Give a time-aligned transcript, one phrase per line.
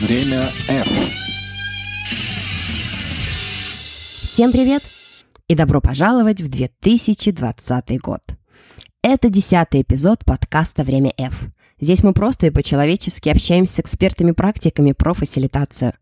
[0.00, 0.88] Время F.
[4.22, 4.82] Всем привет
[5.46, 8.22] и добро пожаловать в 2020 год.
[9.02, 11.34] Это десятый эпизод подкаста «Время F».
[11.78, 15.92] Здесь мы просто и по-человечески общаемся с экспертами-практиками про фасилитацию.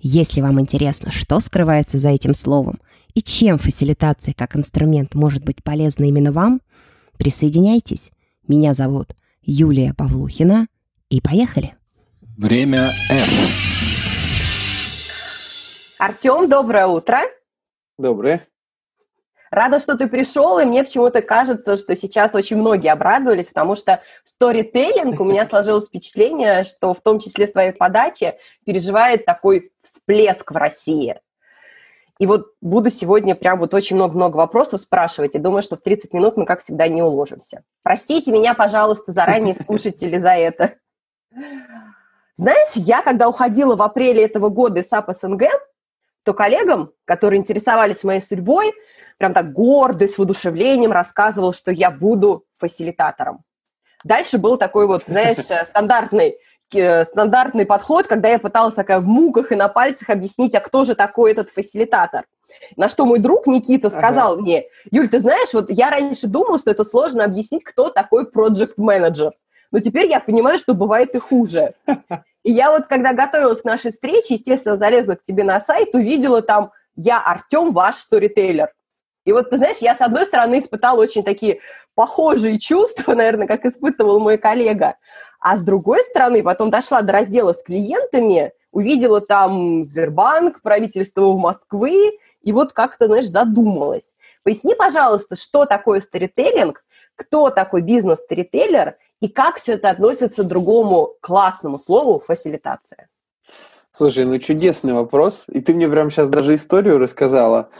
[0.00, 2.80] Если вам интересно, что скрывается за этим словом
[3.14, 6.60] и чем фасилитация как инструмент может быть полезна именно вам,
[7.18, 8.10] присоединяйтесь.
[8.48, 9.14] Меня зовут
[9.44, 10.66] Юлия Павлухина.
[11.08, 11.74] И поехали!
[12.36, 13.28] Время F.
[16.00, 17.20] Артем, доброе утро.
[17.96, 18.48] Доброе.
[19.52, 24.02] Рада, что ты пришел, и мне почему-то кажется, что сейчас очень многие обрадовались, потому что
[24.24, 30.50] сторителлинг, у меня сложилось впечатление, что в том числе в твоей подаче переживает такой всплеск
[30.50, 31.20] в России.
[32.18, 36.12] И вот буду сегодня прям вот очень много-много вопросов спрашивать, и думаю, что в 30
[36.12, 37.62] минут мы, как всегда, не уложимся.
[37.84, 40.74] Простите меня, пожалуйста, заранее, слушатели, за это.
[42.36, 45.44] Знаешь, я, когда уходила в апреле этого года из SAP СНГ,
[46.24, 48.72] то коллегам, которые интересовались моей судьбой,
[49.18, 53.44] прям так гордо, с воодушевлением рассказывал, что я буду фасилитатором.
[54.02, 55.36] Дальше был такой вот, знаешь,
[55.66, 56.36] стандартный,
[56.74, 60.84] э, стандартный подход, когда я пыталась такая в муках и на пальцах объяснить, а кто
[60.84, 62.24] же такой этот фасилитатор.
[62.76, 64.42] На что мой друг Никита сказал ага.
[64.42, 68.76] мне, Юль, ты знаешь, вот я раньше думал, что это сложно объяснить, кто такой project
[68.76, 69.34] manager
[69.74, 71.74] но теперь я понимаю, что бывает и хуже.
[72.44, 76.42] И я вот, когда готовилась к нашей встрече, естественно, залезла к тебе на сайт, увидела
[76.42, 78.72] там «Я Артем, ваш сторителлер».
[79.24, 81.60] И вот, ты знаешь, я, с одной стороны, испытала очень такие
[81.94, 84.96] похожие чувства, наверное, как испытывал мой коллега,
[85.40, 92.18] а с другой стороны, потом дошла до раздела с клиентами, увидела там Сбербанк, правительство Москвы,
[92.42, 94.14] и вот как-то, знаешь, задумалась.
[94.42, 96.84] Поясни, пожалуйста, что такое сторителлинг,
[97.16, 103.08] кто такой бизнес-сторителлер и как все это относится к другому классному слову фасилитация?
[103.90, 105.46] Слушай, ну чудесный вопрос.
[105.48, 107.70] И ты мне прямо сейчас даже историю рассказала.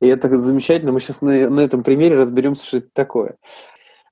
[0.00, 0.92] И это замечательно.
[0.92, 3.36] Мы сейчас на, на этом примере разберемся, что это такое.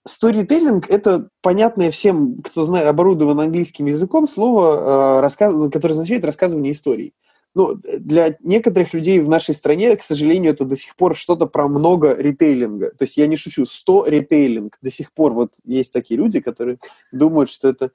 [0.06, 6.72] Сторителлинг– это понятное всем, кто знает, оборудован английским языком, слово, э, рассказ, которое означает рассказывание
[6.72, 7.14] историй
[7.54, 11.68] ну, для некоторых людей в нашей стране, к сожалению, это до сих пор что-то про
[11.68, 12.90] много ритейлинга.
[12.90, 14.78] То есть я не шучу, 100 ритейлинг.
[14.80, 16.78] До сих пор вот есть такие люди, которые
[17.12, 17.90] думают, что это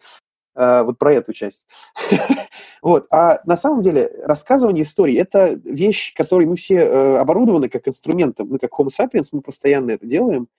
[0.56, 1.66] э, вот про эту часть.
[2.84, 3.08] вот.
[3.10, 8.50] А на самом деле рассказывание историй– это вещь, которой мы все э, оборудованы как инструментом.
[8.50, 10.50] Мы как Homo sapiens, мы постоянно это делаем.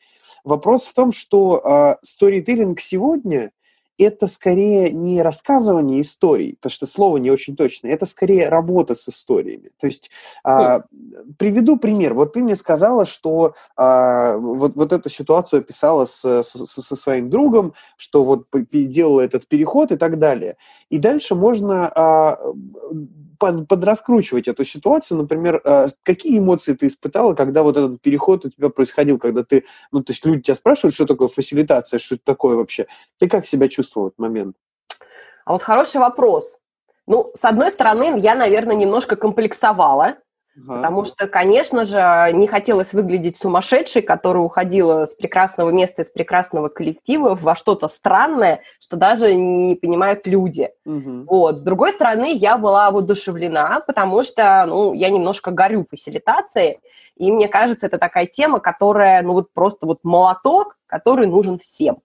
[0.43, 3.53] Вопрос в том, что э, сторителлинг сегодня
[3.99, 9.09] это скорее не рассказывание историй, потому что слово не очень точное, это скорее работа с
[9.09, 9.71] историями.
[9.79, 10.11] То есть
[10.45, 10.85] а,
[11.37, 12.15] приведу пример.
[12.15, 17.29] Вот ты мне сказала, что а, вот, вот эту ситуацию описала с, с, со своим
[17.29, 20.57] другом, что вот делала этот переход и так далее.
[20.91, 22.39] И дальше можно а,
[23.39, 28.51] под, подраскручивать эту ситуацию, например, э, какие эмоции ты испытала, когда вот этот переход у
[28.51, 32.25] тебя происходил, когда ты, ну, то есть люди тебя спрашивают, что такое фасилитация, что это
[32.25, 32.87] такое вообще.
[33.19, 34.57] Ты как себя чувствовал в этот момент?
[35.45, 36.59] А вот хороший вопрос.
[37.07, 40.17] Ну, с одной стороны, я, наверное, немножко комплексовала,
[40.67, 40.77] Ага.
[40.77, 46.69] Потому что, конечно же, не хотелось выглядеть сумасшедшей, которая уходила с прекрасного места, из прекрасного
[46.69, 50.71] коллектива во что-то странное, что даже не понимают люди.
[50.85, 51.25] Угу.
[51.27, 51.59] Вот.
[51.59, 56.79] С другой стороны, я была воодушевлена, потому что ну, я немножко горю фасилитацией,
[57.17, 61.99] и мне кажется, это такая тема, которая, ну вот просто вот молоток, который нужен всем.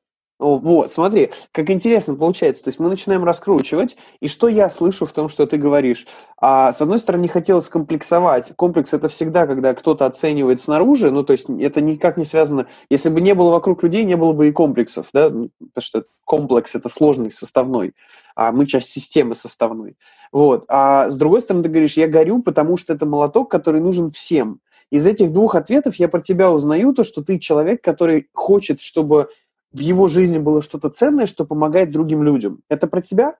[0.44, 2.66] Вот, смотри, как интересно получается.
[2.66, 6.06] То есть мы начинаем раскручивать, и что я слышу в том, что ты говоришь?
[6.38, 8.52] А, с одной стороны, не хотелось комплексовать.
[8.56, 12.68] Комплекс– это всегда, когда кто-то оценивает снаружи, ну, то есть это никак не связано.
[12.90, 16.76] Если бы не было вокруг людей, не было бы и комплексов, да, потому что комплекс–
[16.76, 17.94] это сложный, составной,
[18.36, 19.96] а мы часть системы составной.
[20.34, 20.66] Вот.
[20.68, 24.60] А с другой стороны, ты говоришь, я горю, потому что это молоток, который нужен всем.
[24.94, 29.30] Из этих двух ответов я про тебя узнаю то, что ты человек, который хочет, чтобы
[29.74, 32.62] в его жизни было что-то ценное, что помогает другим людям.
[32.70, 33.36] Это про тебя?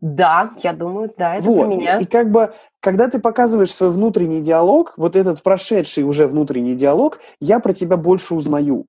[0.00, 1.66] Да, я думаю, да, это вот.
[1.66, 1.98] про меня.
[1.98, 6.76] И, и как бы, когда ты показываешь свой внутренний диалог, вот этот прошедший уже внутренний
[6.76, 8.86] диалог, я про тебя больше узнаю.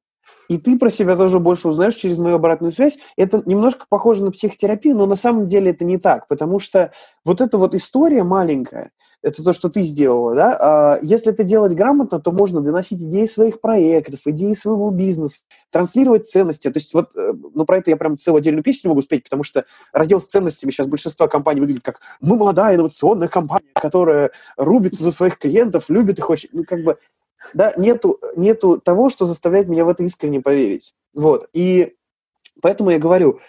[0.49, 2.97] И ты про себя тоже больше узнаешь через мою обратную связь.
[3.17, 6.91] Это немножко похоже на психотерапию, но на самом деле это не так, потому что
[7.25, 11.73] вот эта вот история маленькая, это то, что ты сделала, да, а если это делать
[11.73, 16.69] грамотно, то можно доносить идеи своих проектов, идеи своего бизнеса, транслировать ценности.
[16.69, 19.43] То есть вот, э, ну, про это я прям целую отдельную песню могу спеть, потому
[19.43, 25.03] что раздел с ценностями сейчас большинство компаний выглядит как «мы молодая инновационная компания, которая рубится
[25.03, 26.49] за своих клиентов, любит их очень».
[26.53, 26.97] Ну, как бы,
[27.53, 30.93] да, нету, нету того, что заставляет меня в это искренне поверить.
[31.13, 31.95] Вот, и
[32.61, 33.39] поэтому я говорю,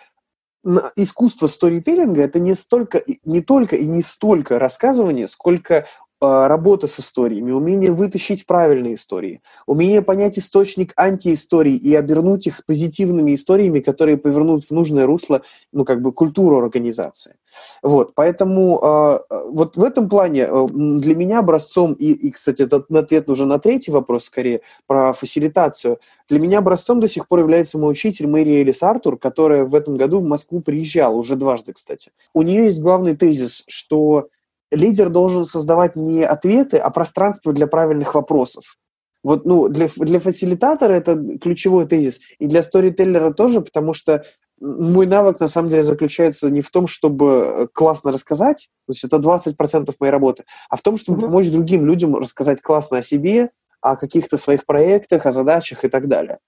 [0.97, 5.87] искусство сторителлинга это не столько, не только и не столько рассказывание, сколько
[6.21, 13.35] работа с историями, умение вытащить правильные истории, умение понять источник антиисторий и обернуть их позитивными
[13.35, 17.37] историями, которые повернут в нужное русло, ну, как бы, культуру организации.
[17.83, 19.19] Вот, поэтому э,
[19.51, 23.59] вот в этом плане э, для меня образцом, и, и, кстати, это ответ уже на
[23.59, 28.61] третий вопрос, скорее, про фасилитацию, для меня образцом до сих пор является мой учитель Мэри
[28.61, 32.13] Элис Артур, которая в этом году в Москву приезжала, уже дважды, кстати.
[32.35, 34.29] У нее есть главный тезис, что
[34.71, 38.77] лидер должен создавать не ответы, а пространство для правильных вопросов.
[39.23, 44.25] Вот, ну, для, для фасилитатора это ключевой тезис, и для сторителлера тоже, потому что
[44.61, 49.05] мой навык на самом деле заключается не в том, чтобы э, классно рассказать, то есть
[49.05, 51.27] это 20% моей работы, а в том, чтобы mm-hmm.
[51.27, 53.51] помочь другим людям рассказать классно о себе,
[53.81, 56.39] о каких-то своих проектах, о задачах и так далее.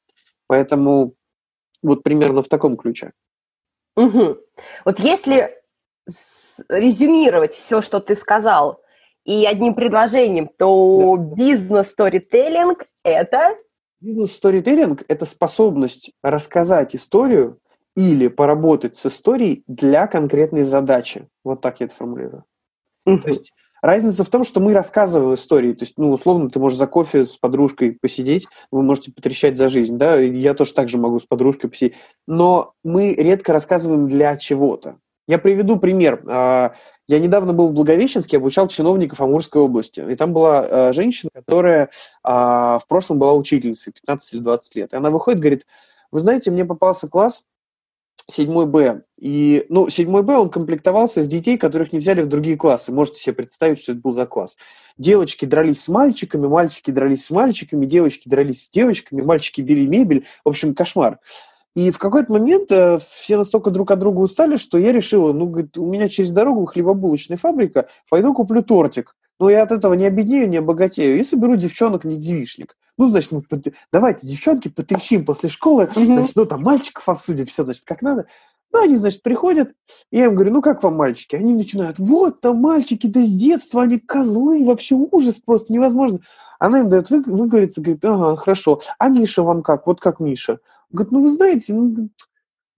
[0.46, 1.14] Поэтому
[1.82, 3.12] вот примерно в таком ключе.
[3.96, 4.36] Угу.
[4.84, 5.61] Вот если
[6.68, 8.80] резюмировать все, что ты сказал,
[9.24, 11.34] и одним предложением, то да.
[11.34, 13.56] бизнес-сторителлинг– это…
[14.00, 17.58] Бизнес-сторителлинг– это способность рассказать историю
[17.96, 21.28] или поработать с историей для конкретной задачи.
[21.44, 22.44] Вот так я это формулирую.
[23.06, 23.18] Угу.
[23.18, 25.72] То есть разница в том, что мы рассказываем истории.
[25.74, 29.68] То есть, ну, условно, ты можешь за кофе с подружкой посидеть, вы можете потрещать за
[29.68, 31.94] жизнь, да, я тоже так же могу с подружкой посидеть.
[32.26, 34.98] Но мы редко рассказываем для чего-то.
[35.32, 36.22] Я приведу пример.
[36.28, 36.74] А,
[37.08, 40.00] я недавно был в Благовещенске, обучал чиновников Амурской области.
[40.00, 41.88] И там была а, женщина, которая
[42.22, 44.92] а, в прошлом была учительницей, 15 или 20 лет.
[44.92, 45.66] И она выходит, говорит,
[46.10, 47.46] вы знаете, мне попался класс
[48.28, 49.04] 7 Б.
[49.18, 52.92] И, ну, 7 Б, он комплектовался с детей, которых не взяли в другие классы.
[52.92, 54.58] Можете себе представить, что это был за класс.
[54.98, 60.26] Девочки дрались с мальчиками, мальчики дрались с мальчиками, девочки дрались с девочками, мальчики били мебель.
[60.44, 61.20] В общем, кошмар.
[61.74, 65.46] И в какой-то момент э, все настолько друг от друга устали, что я решила, ну,
[65.46, 69.16] говорит, у меня через дорогу хлебобулочная фабрика, пойду куплю тортик.
[69.40, 71.18] Но я от этого не обеднею, не обогатею.
[71.18, 72.76] И соберу девчонок, не девишник.
[72.98, 73.68] Ну, значит, мы под...
[73.90, 76.04] давайте, девчонки, потрещим после школы, mm-hmm.
[76.04, 78.26] значит, ну, там мальчиков обсудим, все, значит, как надо.
[78.72, 79.72] Ну, они, значит, приходят,
[80.10, 81.36] и я им говорю, ну, как вам мальчики?
[81.36, 86.20] Они начинают, вот, там мальчики, да с детства, они козлы, вообще ужас просто, невозможно.
[86.58, 88.80] Она им дает вы, выговориться, говорит, ага, хорошо.
[88.98, 89.86] А Миша вам как?
[89.86, 90.60] Вот как Миша?
[90.92, 92.10] Говорит, ну вы знаете, ну,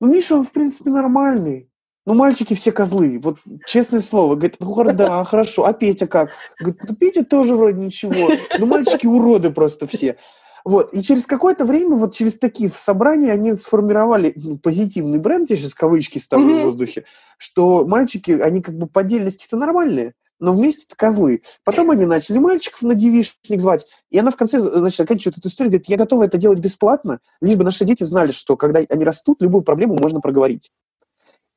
[0.00, 1.70] ну Миша, он в принципе нормальный.
[2.06, 4.34] Ну, мальчики все козлы, вот честное слово.
[4.34, 6.30] Говорит, ну, да, хорошо, а Петя как?
[6.60, 8.30] Говорит, ну, Петя тоже вроде ничего.
[8.58, 10.18] Ну, мальчики уроды просто все.
[10.64, 15.56] Вот, и через какое-то время, вот через такие собрания, они сформировали ну, позитивный бренд, я
[15.56, 16.62] сейчас кавычки ставлю mm-hmm.
[16.62, 17.04] в воздухе,
[17.36, 21.42] что мальчики, они как бы по отдельности-то нормальные, но вместе это козлы.
[21.64, 25.70] Потом они начали мальчиков на девишник звать, и она в конце, значит, заканчивает эту историю,
[25.72, 29.42] говорит, я готова это делать бесплатно, лишь бы наши дети знали, что когда они растут,
[29.42, 30.70] любую проблему можно проговорить.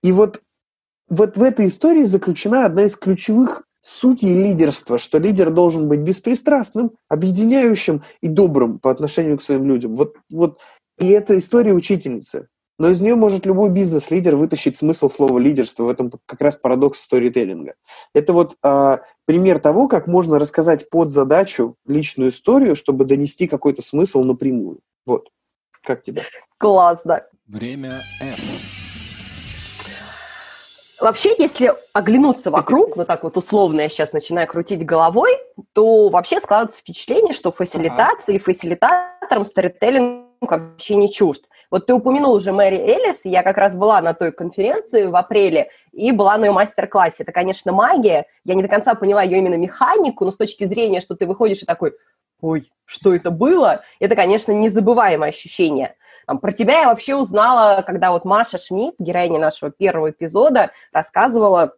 [0.03, 0.41] И вот,
[1.09, 6.91] вот в этой истории заключена одна из ключевых сутей лидерства, что лидер должен быть беспристрастным,
[7.07, 9.95] объединяющим и добрым по отношению к своим людям.
[9.95, 10.59] Вот, вот.
[11.00, 12.47] И это история учительницы.
[12.79, 15.83] Но из нее может любой бизнес-лидер вытащить смысл слова лидерство.
[15.83, 17.74] В этом как раз парадокс сторителлинга.
[18.13, 23.81] Это вот а, пример того, как можно рассказать под задачу личную историю, чтобы донести какой-то
[23.81, 24.79] смысл напрямую.
[25.06, 25.29] Вот.
[25.83, 26.24] Как тебе?
[26.59, 27.24] Классно.
[27.47, 28.39] Время F.
[31.00, 35.31] Вообще, если оглянуться вокруг, ну так вот условно я сейчас начинаю крутить головой,
[35.73, 38.40] то вообще складывается впечатление, что фасилитация ага.
[38.40, 41.44] и фасилитаторам сторителлинг вообще не чужд.
[41.69, 45.69] Вот ты упомянул уже Мэри Элис, я как раз была на той конференции в апреле
[45.92, 47.24] и была на ее мастер-классе.
[47.24, 51.02] Это, конечно, магия, я не до конца поняла ее именно механику, но с точки зрения,
[51.02, 51.94] что ты выходишь и такой,
[52.40, 55.95] ой, что это было, это, конечно, незабываемое ощущение.
[56.26, 61.74] Про тебя я вообще узнала, когда вот Маша Шмидт, героиня нашего первого эпизода, рассказывала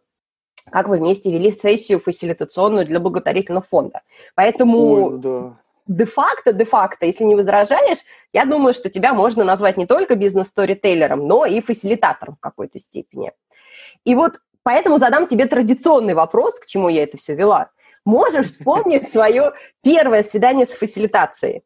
[0.70, 4.02] как вы вместе вели сессию фасилитационную для благотворительного фонда.
[4.34, 5.56] Поэтому Ой, да
[5.90, 7.98] де-факто, де-факто, если не возражаешь,
[8.32, 13.32] я думаю, что тебя можно назвать не только бизнес-сторителлером, но и фасилитатором в какой-то степени.
[14.04, 17.70] И вот поэтому задам тебе традиционный вопрос, к чему я это все вела.
[18.04, 21.62] Можешь вспомнить свое первое свидание с фасилитацией?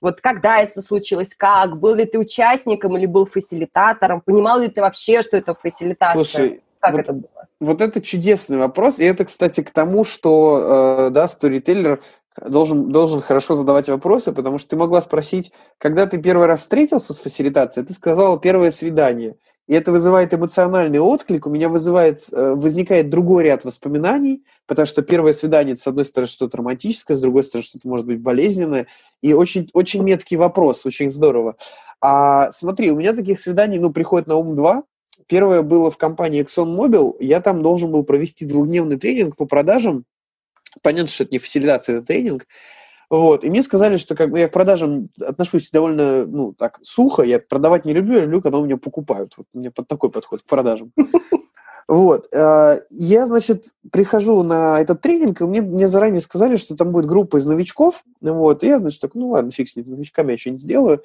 [0.00, 1.78] Вот когда это случилось, как?
[1.78, 4.20] Был ли ты участником или был фасилитатором?
[4.20, 6.24] Понимал ли ты вообще, что это фасилитация?
[6.24, 7.48] Слушай, как вот, это было?
[7.60, 12.02] Вот это чудесный вопрос, и это, кстати, к тому, что, э, да, сторителлер
[12.44, 17.14] должен, должен хорошо задавать вопросы, потому что ты могла спросить, когда ты первый раз встретился
[17.14, 19.36] с фасилитацией, ты сказала первое свидание.
[19.66, 25.02] И это вызывает эмоциональный отклик, у меня вызывает, э, возникает другой ряд воспоминаний, потому что
[25.02, 28.86] первое свидание, с одной стороны, что-то романтическое, с другой стороны, что-то может быть болезненное,
[29.22, 31.56] и очень, очень меткий вопрос, очень здорово.
[32.00, 34.84] А смотри, у меня таких свиданий, ну, приходит на ум два.
[35.26, 37.16] Первое было в компании ExxonMobil.
[37.18, 40.04] Я там должен был провести двухдневный тренинг по продажам.
[40.82, 42.46] Понятно, что это не фасилитация, это тренинг.
[43.08, 43.44] Вот.
[43.44, 47.22] И мне сказали, что как бы я к продажам отношусь довольно, ну, так, сухо.
[47.22, 49.34] Я продавать не люблю, я люблю, когда у меня покупают.
[49.36, 50.92] Вот у меня под такой подход к продажам.
[51.88, 52.26] Вот.
[52.34, 57.06] Э, я, значит, прихожу на этот тренинг, и мне, мне заранее сказали, что там будет
[57.06, 58.02] группа из новичков.
[58.20, 58.64] Вот.
[58.64, 61.04] И я, значит, так, ну ладно, фиг с ними, новичками я что-нибудь сделаю.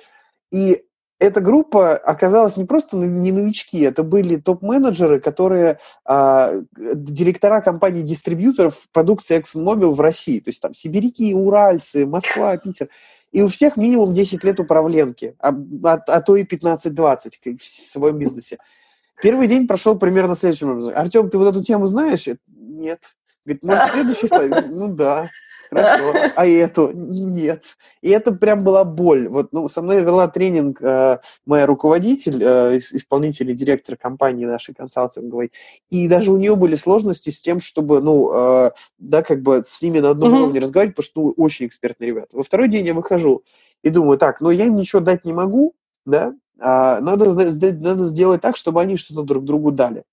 [0.52, 0.84] И
[1.22, 9.40] эта группа оказалась не просто не новички, это были топ-менеджеры, которые а, директора компаний-дистрибьюторов продукции
[9.40, 10.40] ExxonMobil в России.
[10.40, 12.90] То есть там сибиряки, уральцы, Москва, Питер.
[13.32, 15.50] И у всех минимум 10 лет управленки, а,
[15.84, 18.58] а, а то и 15-20 в своем бизнесе.
[19.22, 20.94] Первый день прошел примерно следующим образом.
[20.96, 22.26] Артем, ты вот эту тему знаешь?
[22.48, 23.00] Нет.
[23.46, 24.72] Говорит, может, следующий слайд?
[24.72, 25.30] Ну да.
[25.72, 26.14] Хорошо.
[26.36, 26.92] А эту?
[26.94, 27.64] Нет.
[28.02, 29.28] И это прям была боль.
[29.28, 35.52] Вот, ну, со мной вела тренинг э, моя руководитель, э, исполнительный директор компании нашей консалтинговой,
[35.90, 39.82] и даже у нее были сложности с тем, чтобы, ну, э, да, как бы с
[39.82, 40.38] ними на одном mm-hmm.
[40.38, 42.36] уровне разговаривать, потому что, ну, очень экспертные ребята.
[42.36, 43.44] Во второй день я выхожу
[43.84, 45.74] и думаю, так, ну, я им ничего дать не могу,
[46.06, 50.04] да, а, надо, надо сделать так, чтобы они что-то друг другу дали.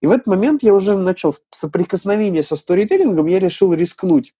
[0.00, 4.34] И в этот момент я уже начал соприкосновение со сторителлингом, я решил рискнуть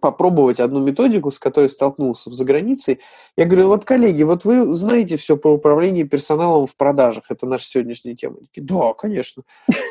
[0.00, 3.00] попробовать одну методику, с которой столкнулся за границей.
[3.36, 7.64] Я говорю, вот, коллеги, вот вы знаете все про управление персоналом в продажах, это наша
[7.64, 8.36] сегодняшняя тема.
[8.40, 9.44] Такие, да, конечно.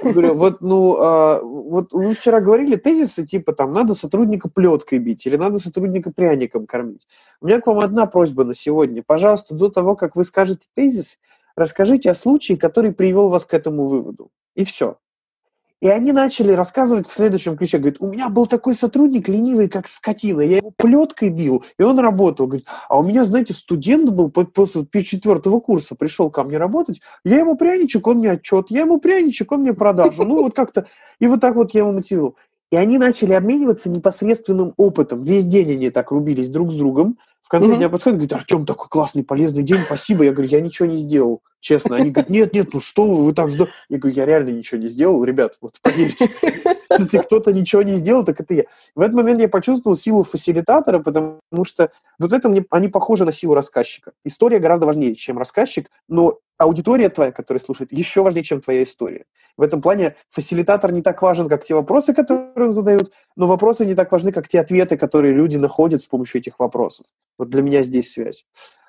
[0.04, 5.00] Я говорю, вот, ну, а, вот вы вчера говорили тезисы, типа, там, надо сотрудника плеткой
[5.00, 7.08] бить или надо сотрудника пряником кормить.
[7.42, 9.04] У меня к вам одна просьба на сегодня.
[9.06, 11.20] Пожалуйста, до того, как вы скажете тезис,
[11.56, 14.32] расскажите о случае, который привел вас к этому выводу.
[14.56, 14.98] И все.
[15.84, 17.78] И они начали рассказывать в следующем ключе.
[17.78, 20.40] Говорит, у меня был такой сотрудник ленивый, как скотина.
[20.40, 22.48] Я его плеткой бил, и он работал.
[22.48, 27.02] Говорит, а у меня, знаете, студент был после четвертого курса, пришел ко мне работать.
[27.26, 28.68] Я ему пряничек, он мне отчет.
[28.70, 30.24] Я ему пряничек, он мне продажу.
[30.24, 30.88] Ну, вот как-то.
[31.20, 32.38] И вот так вот я его мотивировал.
[32.72, 35.20] И они начали обмениваться непосредственным опытом.
[35.20, 37.18] Весь день они так рубились друг с другом.
[37.44, 37.78] В конце mm-hmm.
[37.78, 40.24] дня подходит, говорит, Артем, такой классный, полезный день, спасибо.
[40.24, 41.98] Я говорю, я ничего не сделал, честно.
[41.98, 43.74] Они говорят, нет, нет, ну что вы, вы так здорово.
[43.90, 46.30] Я говорю, я реально ничего не сделал, ребят, вот поверьте.
[46.98, 48.64] Если кто-то ничего не сделал, так это я.
[48.96, 53.34] В этот момент я почувствовал силу фасилитатора, потому что вот это мне, они похожи на
[53.34, 54.14] силу рассказчика.
[54.24, 59.26] История гораздо важнее, чем рассказчик, но аудитория твоя, которая слушает, еще важнее, чем твоя история.
[59.56, 63.86] В этом плане фасилитатор не так важен, как те вопросы, которые он задает, но вопросы
[63.86, 67.06] не так важны, как те ответы, которые люди находят с помощью этих вопросов.
[67.38, 68.46] Вот для меня здесь связь.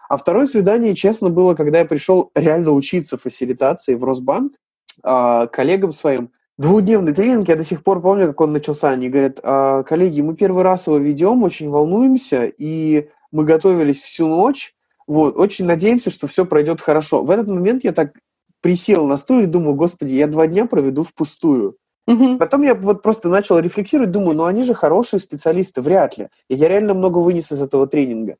[0.08, 4.54] А второе свидание, честно, было, когда я пришел реально учиться фасилитации в Росбанк
[5.02, 6.30] э, коллегам своим.
[6.56, 8.90] Двухдневный тренинг, я до сих пор помню, как он начался.
[8.90, 14.28] Они говорят, э, коллеги, мы первый раз его ведем, очень волнуемся, и мы готовились всю
[14.28, 14.73] ночь,
[15.06, 17.22] вот, очень надеемся, что все пройдет хорошо.
[17.22, 18.12] В этот момент я так
[18.60, 21.76] присел на стул и думаю, господи, я два дня проведу впустую.
[22.06, 22.38] Угу.
[22.38, 26.28] Потом я вот просто начал рефлексировать, думаю, ну они же хорошие специалисты, вряд ли.
[26.48, 28.36] И я реально много вынес из этого тренинга.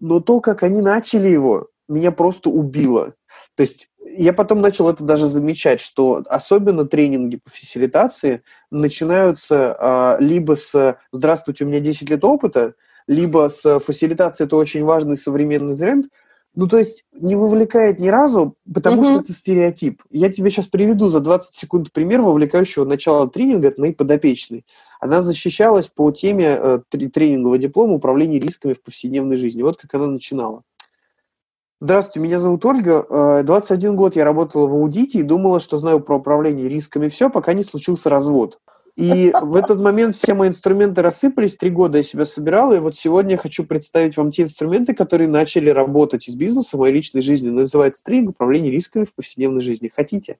[0.00, 3.14] Но то, как они начали его, меня просто убило.
[3.54, 10.16] То есть я потом начал это даже замечать, что особенно тренинги по фасилитации начинаются а,
[10.20, 12.74] либо с «Здравствуйте, у меня 10 лет опыта»,
[13.06, 16.06] либо с фасилитацией это очень важный современный тренд,
[16.56, 19.04] ну, то есть не вовлекает ни разу, потому угу.
[19.04, 20.02] что это стереотип.
[20.10, 24.64] Я тебе сейчас приведу за 20 секунд пример вовлекающего начала тренинга от моей подопечной.
[24.98, 29.62] Она защищалась по теме э, тренингового диплома управления рисками в повседневной жизни.
[29.62, 30.62] Вот как она начинала.
[31.78, 33.42] Здравствуйте, меня зовут Ольга.
[33.44, 37.28] 21 э, год я работала в аудите и думала, что знаю про управление рисками все,
[37.28, 38.60] пока не случился развод.
[38.96, 42.96] И в этот момент все мои инструменты рассыпались, три года я себя собирал, и вот
[42.96, 47.20] сегодня я хочу представить вам те инструменты, которые начали работать из бизнеса в моей личной
[47.20, 47.50] жизни.
[47.50, 49.92] Называется тренинг управления рисками в повседневной жизни.
[49.94, 50.38] Хотите?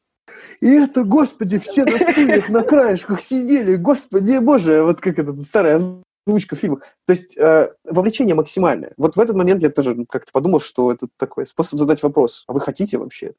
[0.60, 5.80] И это, господи, все на стульях, на краешках сидели, господи, боже, вот как это старая
[6.26, 6.80] озвучка в фильмах.
[7.06, 8.92] То есть э, вовлечение максимальное.
[8.96, 12.44] Вот в этот момент я тоже как-то подумал, что это такой способ задать вопрос.
[12.48, 13.34] А вы хотите вообще?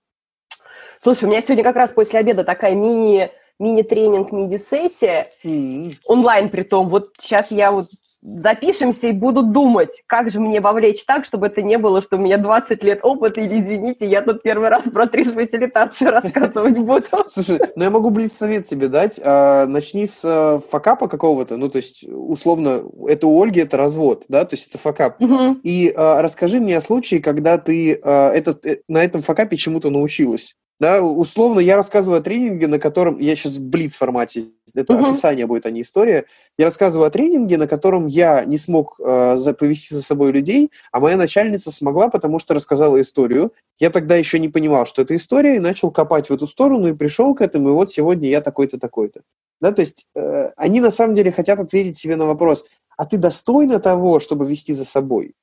[1.01, 5.95] Слушай, у меня сегодня как раз после обеда такая мини мини-тренинг, мини-сессия, mm-hmm.
[6.05, 6.89] онлайн при том.
[6.89, 7.89] Вот сейчас я вот
[8.21, 12.19] запишемся и буду думать, как же мне вовлечь так, чтобы это не было, что у
[12.19, 17.05] меня 20 лет опыта, или, извините, я тут первый раз про трисфасилитацию рассказывать буду.
[17.29, 19.19] Слушай, ну я могу, блин, совет тебе дать.
[19.23, 24.25] А, начни с а, факапа какого-то, ну, то есть, условно, это у Ольги это развод,
[24.29, 25.21] да, то есть это факап.
[25.21, 25.59] Угу.
[25.63, 29.89] И а, расскажи мне о случае, когда ты а, этот, э, на этом факапе чему-то
[29.89, 30.55] научилась.
[30.79, 35.09] Да, условно, я рассказываю о тренинге, на котором я сейчас в блиц формате, это uh-huh.
[35.09, 36.25] описание будет, а не история.
[36.55, 40.99] Я рассказываю о тренинге, на котором я не смог э, повести за собой людей, а
[40.99, 43.53] моя начальница смогла, потому что рассказала историю.
[43.79, 46.93] Я тогда еще не понимал, что это история, и начал копать в эту сторону, и
[46.93, 49.21] пришел к этому, и вот сегодня я такой-то, такой-то.
[49.59, 52.65] Да, то есть э, они на самом деле хотят ответить себе на вопрос,
[52.97, 55.33] а ты достойна того, чтобы вести за собой?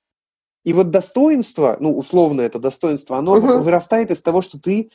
[0.65, 3.61] И вот достоинство, ну, условно это достоинство, оно uh-huh.
[3.61, 4.91] вырастает из того, что ты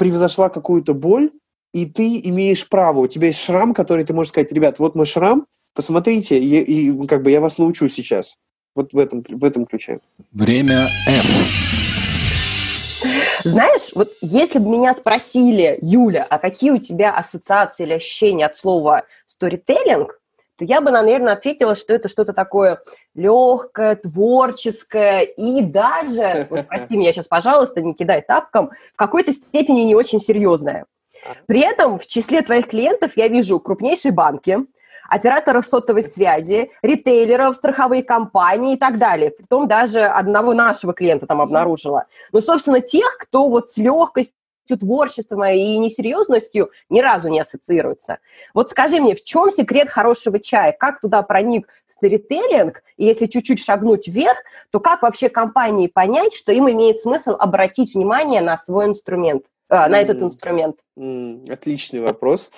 [0.00, 1.30] превзошла какую-то боль,
[1.74, 5.04] и ты имеешь право, у тебя есть шрам, который ты можешь сказать, ребят, вот мой
[5.04, 8.38] шрам, посмотрите, и, и как бы я вас научу сейчас.
[8.74, 9.98] Вот в этом, в этом ключе.
[10.32, 11.26] Время F.
[13.44, 18.56] Знаешь, вот если бы меня спросили, Юля, а какие у тебя ассоциации или ощущения от
[18.56, 20.08] слова storytelling,
[20.60, 22.80] то я бы, наверное, ответила, что это что-то такое
[23.14, 29.80] легкое, творческое и даже, вот прости меня сейчас, пожалуйста, не кидай тапком, в какой-то степени
[29.80, 30.84] не очень серьезное.
[31.46, 34.58] При этом в числе твоих клиентов я вижу крупнейшие банки,
[35.08, 39.30] операторов сотовой связи, ритейлеров, страховые компании и так далее.
[39.30, 42.04] Притом даже одного нашего клиента там обнаружила.
[42.32, 44.34] Ну, собственно, тех, кто вот с легкостью
[44.76, 48.18] творчеством и несерьезностью ни разу не ассоциируется.
[48.54, 50.72] Вот скажи мне, в чем секрет хорошего чая?
[50.72, 52.82] Как туда проник сторителлинг?
[52.96, 54.38] И если чуть-чуть шагнуть вверх,
[54.70, 59.88] то как вообще компании понять, что им имеет смысл обратить внимание на свой инструмент, э,
[59.88, 60.76] на этот инструмент?
[61.48, 62.50] Отличный вопрос.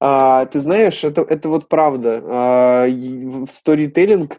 [0.00, 2.20] А, ты знаешь, это, это вот правда.
[2.24, 4.38] А, в сторителлинг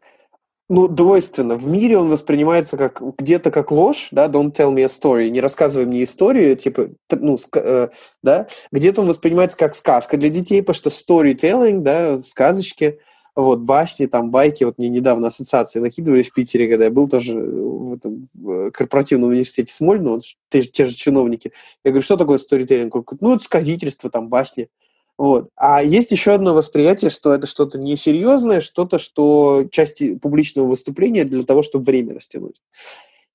[0.67, 1.55] ну, двойственно.
[1.57, 5.39] В мире он воспринимается как где-то как ложь, да, don't tell me a story, не
[5.39, 7.89] рассказывай мне историю, типа, ну, э,
[8.23, 12.99] да, где-то он воспринимается как сказка для детей, потому что storytelling, да, сказочки,
[13.35, 17.37] вот, басни, там, байки, вот мне недавно ассоциации накидывались в Питере, когда я был тоже
[17.37, 21.51] в, этом, в корпоративном университете Смольного, те, те же чиновники.
[21.83, 22.95] Я говорю, что такое сторителлинг?
[23.19, 24.69] Ну, это сказительство, там, басни.
[25.17, 25.49] Вот.
[25.55, 31.43] А есть еще одно восприятие, что это что-то несерьезное, что-то, что части публичного выступления для
[31.43, 32.61] того, чтобы время растянуть.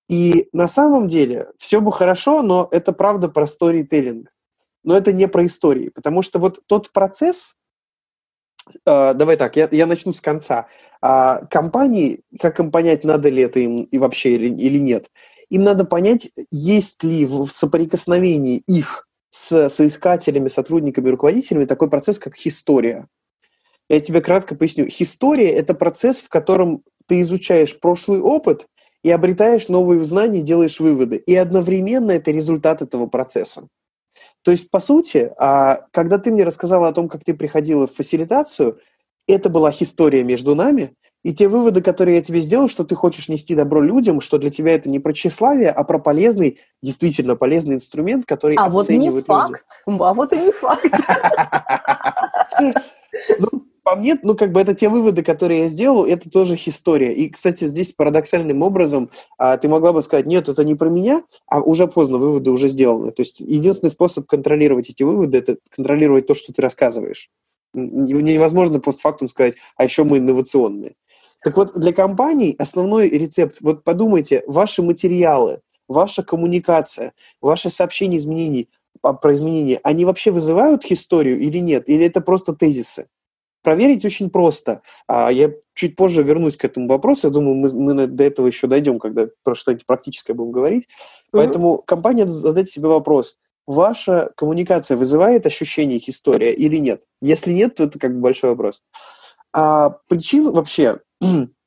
[0.08, 4.28] И на самом деле все бы хорошо, но это правда про сторителлинг.
[4.82, 7.54] Но это не про истории, потому что вот тот процесс,
[8.86, 10.66] э, давай так, я, я начну с конца.
[11.02, 15.10] Э, компании, как им понять, надо ли это им и вообще или, или нет,
[15.50, 22.36] им надо понять, есть ли в соприкосновении их с соискателями, сотрудниками, руководителями такой процесс, как
[22.44, 23.06] история.
[23.88, 24.86] Я тебе кратко поясню.
[24.98, 28.66] История– это процесс, в котором ты изучаешь прошлый опыт
[29.02, 31.16] и обретаешь новые знания, делаешь выводы.
[31.16, 33.66] И одновременно это результат этого процесса.
[34.42, 37.94] То есть, по сути, а, когда ты мне рассказала о том, как ты приходила в
[37.94, 38.78] фасилитацию,
[39.26, 43.28] это была история между нами, и те выводы, которые я тебе сделал, что ты хочешь
[43.28, 47.74] нести добро людям, что для тебя это не про тщеславие, а про полезный, действительно полезный
[47.74, 49.64] инструмент, который а оценивают вот не факт.
[49.86, 50.02] люди.
[50.02, 50.84] А вот и не факт.
[53.38, 53.48] Ну,
[53.82, 57.14] по мне, ну, как бы это те выводы, которые я сделал, это тоже история.
[57.14, 61.22] И, кстати, здесь парадоксальным образом а, ты могла бы сказать, нет, это не про меня,
[61.46, 63.10] а уже поздно, выводы уже сделаны.
[63.10, 67.30] То есть единственный способ контролировать эти выводы– это контролировать то, что ты рассказываешь.
[67.72, 70.94] Невозможно постфактум сказать, а еще мы инновационные.
[71.42, 78.68] Так вот, для компаний основной рецепт, вот подумайте, ваши материалы, ваша коммуникация, ваши сообщения изменений,
[79.00, 81.88] про изменения, они вообще вызывают историю или нет?
[81.88, 83.08] Или это просто тезисы?
[83.62, 84.82] Проверить очень просто.
[85.06, 87.26] А я чуть позже вернусь к этому вопросу.
[87.26, 90.84] Я думаю, мы, мы до этого еще дойдем, когда про что-нибудь практическое будем говорить.
[90.84, 91.28] Mm-hmm.
[91.32, 93.36] Поэтому компания задать себе вопрос.
[93.66, 97.02] Ваша коммуникация вызывает ощущение их история или нет?
[97.20, 98.82] Если нет, то это как бы большой вопрос.
[99.52, 101.00] А причин вообще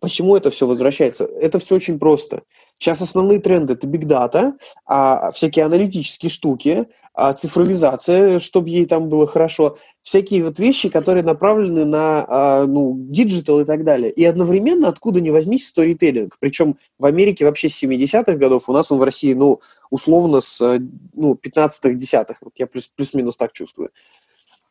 [0.00, 1.24] Почему это все возвращается?
[1.24, 2.42] Это все очень просто.
[2.78, 4.54] Сейчас основные тренды– это big data,
[4.86, 11.22] а всякие аналитические штуки, а цифровизация, чтобы ей там было хорошо, всякие вот вещи, которые
[11.22, 14.10] направлены на а, ну, digital и так далее.
[14.10, 16.36] И одновременно, откуда ни возьмись, сторителлинг.
[16.40, 20.60] Причем в Америке вообще с 70-х годов, у нас он в России, ну, условно, с
[21.12, 22.36] ну, 15-х, 10-х.
[22.40, 23.90] Вот я плюс, плюс-минус так чувствую.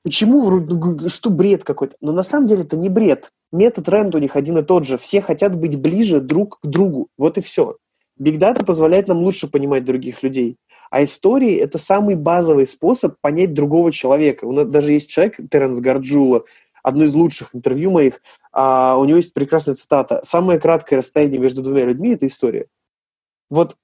[0.04, 1.96] Почему ну, что бред какой-то?
[2.02, 3.32] Но на самом деле это не бред.
[3.52, 4.98] Метод тренд у них один и тот же.
[4.98, 7.10] Все хотят быть ближе друг к другу.
[7.18, 7.76] Вот и все.
[8.20, 10.58] Data позволяет нам лучше понимать других людей.
[10.90, 14.46] А истории– это самый базовый способ понять другого человека.
[14.46, 16.44] У нас даже есть человек, Теренс Гарджула,
[16.84, 20.22] одно из лучших интервью моих, а, у него есть прекрасная цитата.
[20.24, 22.68] «Самое краткое расстояние между двумя людьми– это история».
[23.50, 23.76] Вот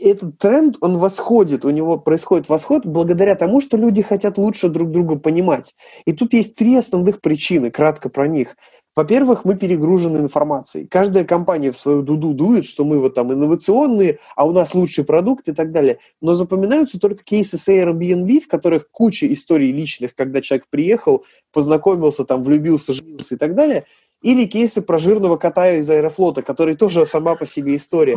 [0.00, 4.90] этот тренд, он восходит, у него происходит восход благодаря тому, что люди хотят лучше друг
[4.90, 5.74] друга понимать.
[6.04, 8.56] И тут есть три основных причины, кратко про них.
[8.96, 10.88] Во-первых, мы перегружены информацией.
[10.88, 15.04] Каждая компания в свою дуду дует, что мы вот там инновационные, а у нас лучший
[15.04, 15.98] продукт и так далее.
[16.20, 22.24] Но запоминаются только кейсы с Airbnb, в которых куча историй личных, когда человек приехал, познакомился,
[22.24, 23.84] там, влюбился, женился и так далее–
[24.22, 28.16] или кейсы про жирного кота из Аэрофлота, который тоже сама по себе история.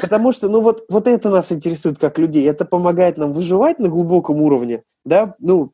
[0.00, 2.48] Потому что, ну вот, вот это нас интересует как людей.
[2.48, 5.72] Это помогает нам выживать на глубоком уровне, да, ну,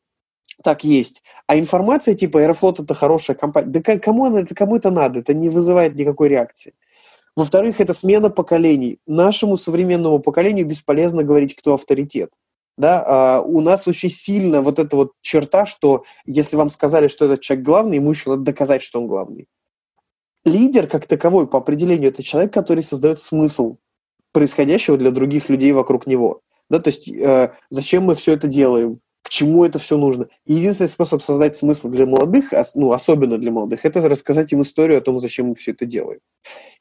[0.62, 1.22] так есть.
[1.46, 3.68] А информация типа Аэрофлот это хорошая компания.
[3.68, 5.20] Да кому, она, это, кому это надо?
[5.20, 6.74] Это не вызывает никакой реакции.
[7.37, 8.98] Во-вторых, это смена поколений.
[9.06, 12.30] Нашему современному поколению бесполезно говорить, кто авторитет
[12.81, 17.27] да, а у нас очень сильно вот эта вот черта, что если вам сказали, что
[17.27, 19.47] этот человек главный, ему еще надо доказать, что он главный.
[20.45, 23.77] Лидер, как таковой, по определению, это человек, который создает смысл
[24.33, 26.40] происходящего для других людей вокруг него.
[26.71, 30.28] Да, то есть э, зачем мы все это делаем, к чему это все нужно.
[30.46, 35.00] единственный способ создать смысл для молодых, ну, особенно для молодых, это рассказать им историю о
[35.02, 36.20] том, зачем мы все это делаем.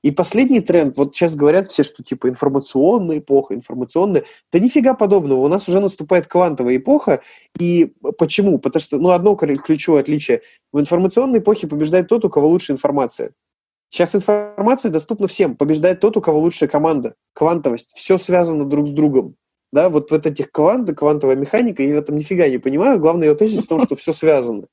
[0.03, 4.23] И последний тренд, вот сейчас говорят все, что типа информационная эпоха, информационная,
[4.53, 7.21] да нифига подобного, у нас уже наступает квантовая эпоха,
[7.59, 8.57] и почему?
[8.59, 13.33] Потому что, ну, одно ключевое отличие, в информационной эпохе побеждает тот, у кого лучше информация.
[13.91, 18.91] Сейчас информация доступна всем, побеждает тот, у кого лучшая команда, квантовость, все связано друг с
[18.91, 19.35] другом
[19.71, 22.99] да, вот, вот этих кванты, квантовая механика, я в этом нифига не понимаю.
[22.99, 24.65] Главный ее тезис в том, что все связано.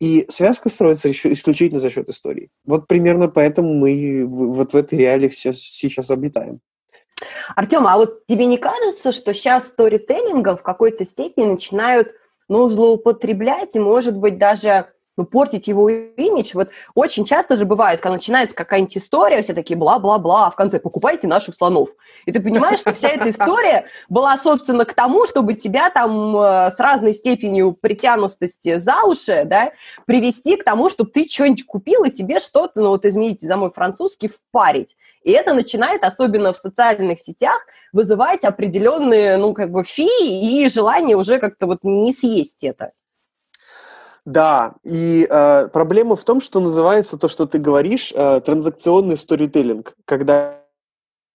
[0.00, 2.50] И связка строится исключительно за счет истории.
[2.64, 6.60] Вот примерно поэтому мы вот в этой реалии сейчас, сейчас обитаем.
[7.56, 12.14] Артем, а вот тебе не кажется, что сейчас сторителлингом в какой-то степени начинают
[12.48, 14.86] ну, злоупотреблять и, может быть, даже
[15.18, 16.52] ну, портить его имидж.
[16.54, 20.78] Вот очень часто же бывает, когда начинается какая-нибудь история, все такие бла-бла-бла, а в конце
[20.78, 21.90] покупайте наших слонов.
[22.24, 26.70] И ты понимаешь, что вся эта история была, собственно, к тому, чтобы тебя там э,
[26.70, 29.72] с разной степенью притянутости за уши, да,
[30.06, 33.72] привести к тому, чтобы ты что-нибудь купил, и тебе что-то, ну вот измените за мой
[33.72, 34.96] французский, впарить.
[35.24, 37.58] И это начинает, особенно в социальных сетях,
[37.92, 42.92] вызывать определенные, ну, как бы, фи и желание уже как-то вот не съесть это.
[44.28, 49.94] Да, и э, проблема в том, что называется то, что ты говоришь, э, транзакционный сторителлинг,
[50.04, 50.60] когда,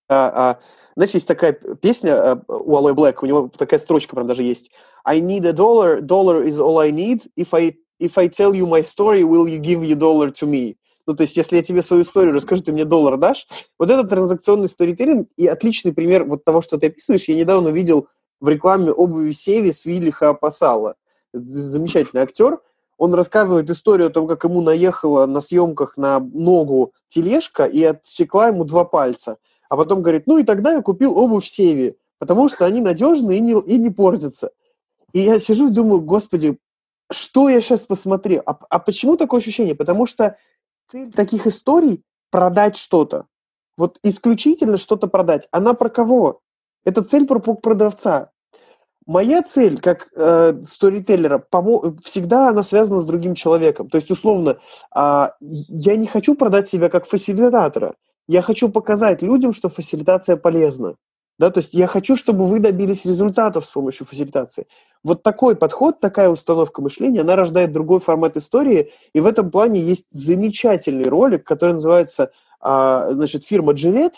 [0.10, 0.56] э, э,
[0.95, 4.69] знаешь, есть такая песня э, у Алоэ Блэк, у него такая строчка прям даже есть.
[5.03, 7.23] I need a dollar, dollar is all I need.
[7.36, 10.75] If I, if I tell you my story, will you give you dollar to me?
[11.08, 13.47] Ну, то есть, если я тебе свою историю расскажу, ты мне доллар дашь.
[13.79, 17.27] Вот это транзакционный сторителлинг и отличный пример вот того, что ты описываешь.
[17.27, 18.08] Я недавно видел
[18.39, 20.93] в рекламе обуви Севи с Виллиха Пасала.
[21.34, 22.60] Замечательный актер–
[22.97, 28.47] он рассказывает историю о том, как ему наехала на съемках на ногу тележка и отсекла
[28.47, 29.38] ему два пальца.
[29.69, 33.41] А потом говорит, ну и тогда я купил обувь Севи, потому что они надежные и
[33.41, 34.51] не, и не портятся.
[35.13, 36.58] И я сижу и думаю, господи,
[37.12, 38.41] что я сейчас посмотрел?
[38.45, 39.75] А, а почему такое ощущение?
[39.75, 40.38] Потому что
[40.88, 43.27] цель таких историй– продать что-то.
[43.77, 45.47] Вот исключительно что-то продать.
[45.51, 46.41] Она про кого?
[46.84, 48.32] Это цель про продавца.
[49.06, 50.54] Моя цель как э,
[51.52, 53.89] помо- всегда она связана с другим человеком.
[53.89, 54.58] То есть, условно,
[54.96, 57.96] э, я не хочу продать себя как фасилитатора.
[58.28, 60.96] Я хочу показать людям, что фасилитация полезна.
[61.39, 64.68] Да, то есть я хочу, чтобы вы добились результатов с помощью фасилитации.
[65.04, 69.80] Вот такой подход, такая установка мышления, она рождает другой формат истории, и в этом плане
[69.80, 74.13] есть замечательный ролик, который называется, а, значит, фирма Gillette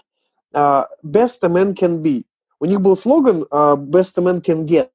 [0.53, 2.25] а, «Best a man can be».
[2.59, 4.89] У них был слоган uh, «Best a man can get»,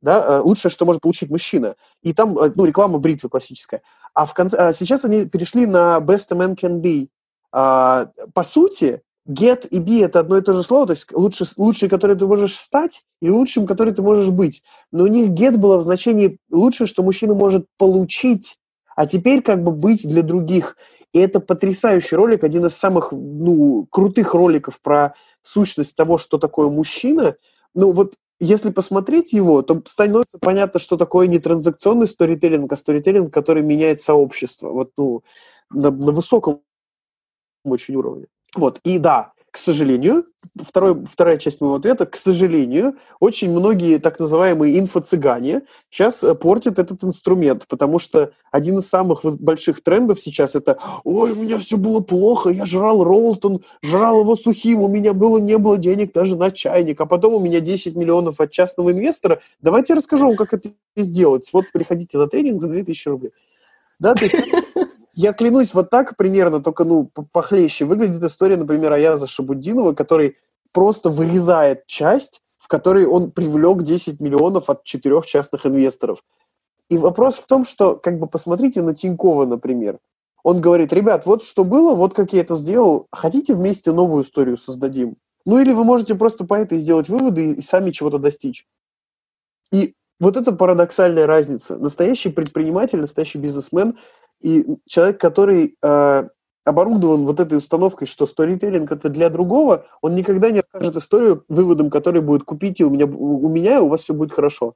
[0.00, 1.76] да, uh, лучшее, что может получить мужчина.
[2.02, 3.82] И там, uh, ну, реклама бритвы классическая.
[4.14, 7.08] А в конце, uh, сейчас они перешли на «Best a man can be».
[7.54, 11.44] Uh, по сути, get и be– это одно и то же слово, то есть лучше,
[11.56, 14.62] лучший, который ты можешь стать, и лучшим, который ты можешь быть.
[14.92, 18.58] Но у них get было в значении лучшее, что мужчина может получить,
[18.94, 20.76] а теперь как бы быть для других.
[21.12, 25.14] И это потрясающий ролик, один из самых ну, крутых роликов про
[25.46, 27.36] сущность того, что такое мужчина.
[27.74, 33.32] Ну вот если посмотреть его, то становится понятно, что такое не транзакционный сторителлинг, а сторителлинг,
[33.32, 34.70] который меняет сообщество.
[34.70, 35.22] Вот, ну,
[35.70, 36.62] на, на высоком
[37.64, 38.26] очень уровне.
[38.54, 40.24] Вот, и да, к сожалению,
[40.62, 46.78] второй, вторая часть моего ответа, к сожалению, очень многие так называемые инфо-цыгане сейчас э, портят
[46.78, 51.78] этот инструмент, потому что один из самых больших трендов сейчас это «Ой, у меня все
[51.78, 56.36] было плохо, я жрал Ролтон, жрал его сухим, у меня было, не было денег даже
[56.36, 60.36] на чайник, а потом у меня 10 миллионов от частного инвестора, давайте я расскажу вам,
[60.36, 61.48] как это сделать.
[61.54, 63.32] Вот приходите на тренинг за 2000 рублей».
[63.98, 64.36] Да, то есть
[65.16, 70.36] я клянусь, вот так примерно, только, ну, похлеще выглядит история, например, Аяза Шабуддинова, который
[70.74, 76.22] просто вырезает часть, в которой он привлек 10 миллионов от четырех частных инвесторов.
[76.90, 79.98] И вопрос в том, что, как бы, посмотрите на Тинькова, например.
[80.44, 84.58] Он говорит, ребят, вот что было, вот как я это сделал, хотите вместе новую историю
[84.58, 85.16] создадим?
[85.46, 88.66] Ну или вы можете просто по этой сделать выводы и сами чего-то достичь.
[89.72, 91.78] И вот это парадоксальная разница.
[91.78, 93.98] Настоящий предприниматель, настоящий бизнесмен
[94.40, 96.28] и человек, который э,
[96.66, 101.90] оборудован вот этой установкой, что сторителлинг это для другого, он никогда не расскажет историю выводом,
[101.90, 104.74] который будет «купите у меня, у меня, и у вас все будет хорошо».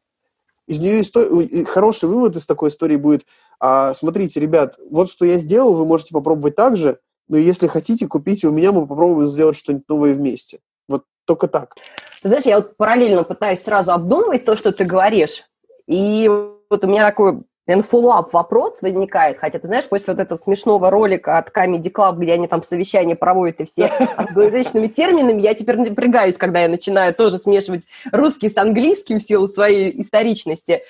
[0.66, 3.26] Из нее история, хороший вывод из такой истории будет
[3.58, 8.06] а, «Смотрите, ребят, вот что я сделал, вы можете попробовать так же, но если хотите,
[8.06, 10.60] купите у меня, мы попробуем сделать что-нибудь новое вместе».
[10.88, 11.74] Вот только так.
[12.22, 15.42] Знаешь, я вот параллельно пытаюсь сразу обдумывать то, что ты говоришь,
[15.88, 20.90] и вот у меня такой follow-up вопрос возникает, хотя, ты знаешь, после вот этого смешного
[20.90, 25.76] ролика от Comedy Club, где они там совещания проводят и все англоязычными терминами, я теперь
[25.76, 30.82] напрягаюсь, когда я начинаю тоже смешивать русский с английским в силу своей историчности.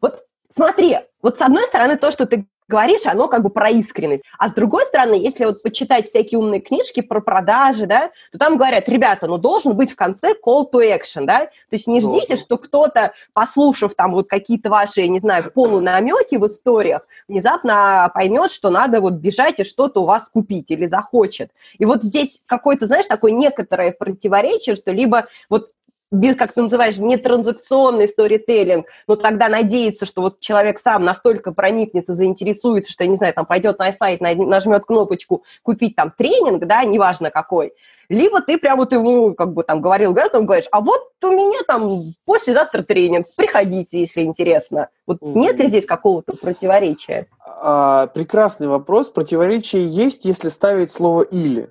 [0.00, 4.24] Вот смотри, вот с одной стороны то, что ты говоришь, оно как бы про искренность.
[4.38, 8.56] А с другой стороны, если вот почитать всякие умные книжки про продажи, да, то там
[8.56, 12.28] говорят, ребята, ну должен быть в конце call to action, да, то есть не ждите,
[12.28, 12.36] должен.
[12.38, 18.50] что кто-то, послушав там вот какие-то ваши, я не знаю, полунамеки в историях, внезапно поймет,
[18.52, 21.50] что надо вот бежать и что-то у вас купить или захочет.
[21.78, 25.72] И вот здесь какое-то, знаешь, такое некоторое противоречие, что либо вот
[26.10, 32.12] без, как ты называешь, нетранзакционный сторителлинг, но тогда надеяться, что вот человек сам настолько проникнется,
[32.12, 36.84] заинтересуется, что, я не знаю, там пойдет на сайт, нажмет кнопочку «Купить там тренинг», да,
[36.84, 37.72] неважно какой,
[38.10, 41.28] либо ты прям вот ему, как бы там говорил, говорил, там говоришь, а вот у
[41.28, 44.88] меня там послезавтра тренинг, приходите, если интересно.
[45.06, 45.34] Вот mm-hmm.
[45.34, 47.28] нет ли здесь какого-то противоречия?
[47.46, 49.10] А, прекрасный вопрос.
[49.10, 51.70] Противоречие есть, если ставить слово «или»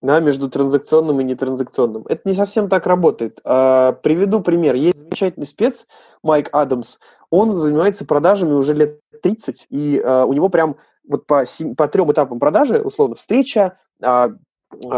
[0.00, 2.04] да, между транзакционным и нетранзакционным.
[2.08, 3.40] Это не совсем так работает.
[3.44, 4.74] А, приведу пример.
[4.74, 5.86] Есть замечательный спец
[6.22, 6.98] Майк Адамс.
[7.30, 10.76] Он занимается продажами уже лет 30, и а, у него прям
[11.08, 11.44] вот по,
[11.76, 14.30] по трем этапам продажи, условно, встреча, а,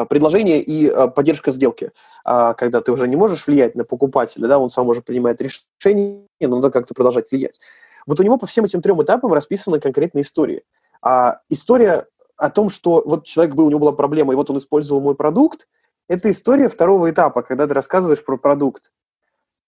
[0.09, 1.93] предложение и поддержка сделки.
[2.25, 6.57] Когда ты уже не можешь влиять на покупателя, да, он сам уже принимает решение, но
[6.57, 7.61] надо как-то продолжать влиять.
[8.05, 10.63] Вот у него по всем этим трем этапам расписана конкретная история.
[11.03, 12.07] А история
[12.41, 15.15] о том, что вот человек был, у него была проблема, и вот он использовал мой
[15.15, 15.67] продукт,
[16.09, 18.91] это история второго этапа, когда ты рассказываешь про продукт.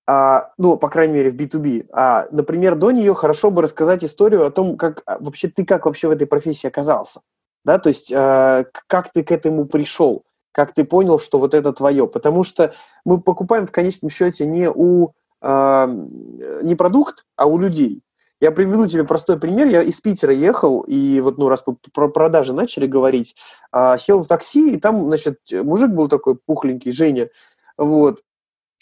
[0.06, 1.86] А, ну, по крайней мере, в B2B.
[1.92, 5.86] А, например, до нее хорошо бы рассказать историю о том, как а, вообще ты как
[5.86, 7.20] вообще в этой профессии оказался.
[7.64, 11.72] Да, то есть а, как ты к этому пришел, как ты понял, что вот это
[11.72, 12.08] твое.
[12.08, 18.02] Потому что мы покупаем в конечном счете не у а, не продукт, а у людей.
[18.42, 19.68] Я приведу тебе простой пример.
[19.68, 21.62] Я из Питера ехал, и вот, ну, раз
[21.94, 23.36] про продажи начали говорить,
[23.70, 27.30] а, сел в такси, и там, значит, мужик был такой пухленький, Женя,
[27.78, 28.20] вот.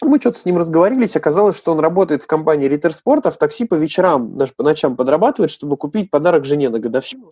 [0.03, 3.37] Мы что-то с ним разговорились, оказалось, что он работает в компании Риттер Спорт, а в
[3.37, 7.29] такси по вечерам, даже по ночам подрабатывает, чтобы купить подарок жене на годовщину.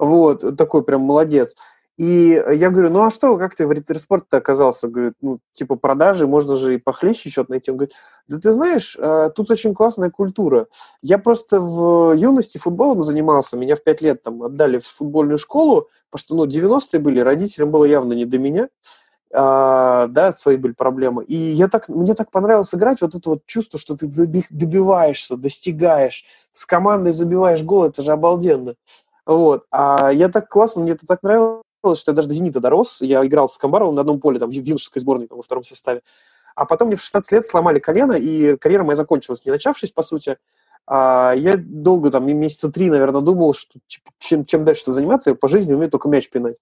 [0.00, 1.54] Вот, такой прям молодец.
[2.00, 4.88] И я говорю, ну а что, как ты в ритерспорте оказался?
[4.88, 7.70] Говорит, ну, типа продажи, можно же и похлеще что-то найти.
[7.70, 7.94] Он говорит,
[8.26, 10.68] да ты знаешь, э, тут очень классная культура.
[11.02, 15.90] Я просто в юности футболом занимался, меня в пять лет там отдали в футбольную школу,
[16.10, 18.70] потому что, ну, 90-е были, родителям было явно не до меня,
[19.34, 21.22] а, да, свои были проблемы.
[21.24, 26.24] И я так, мне так понравилось играть, вот это вот чувство, что ты добиваешься, достигаешь,
[26.52, 28.76] с командой забиваешь гол, это же обалденно.
[29.26, 29.66] Вот.
[29.70, 33.00] А я так классно, мне это так нравилось, что я даже до «Зенита» дорос.
[33.00, 36.02] Я играл с Камбаровым на одном поле, там, в юношеской сборной, там, во втором составе.
[36.54, 40.02] А потом мне в 16 лет сломали колено, и карьера моя закончилась, не начавшись, по
[40.02, 40.36] сути.
[40.86, 45.36] А я долго, там, месяца три, наверное, думал, что типа, чем, чем дальше заниматься, я
[45.36, 46.56] по жизни умею только мяч пинать.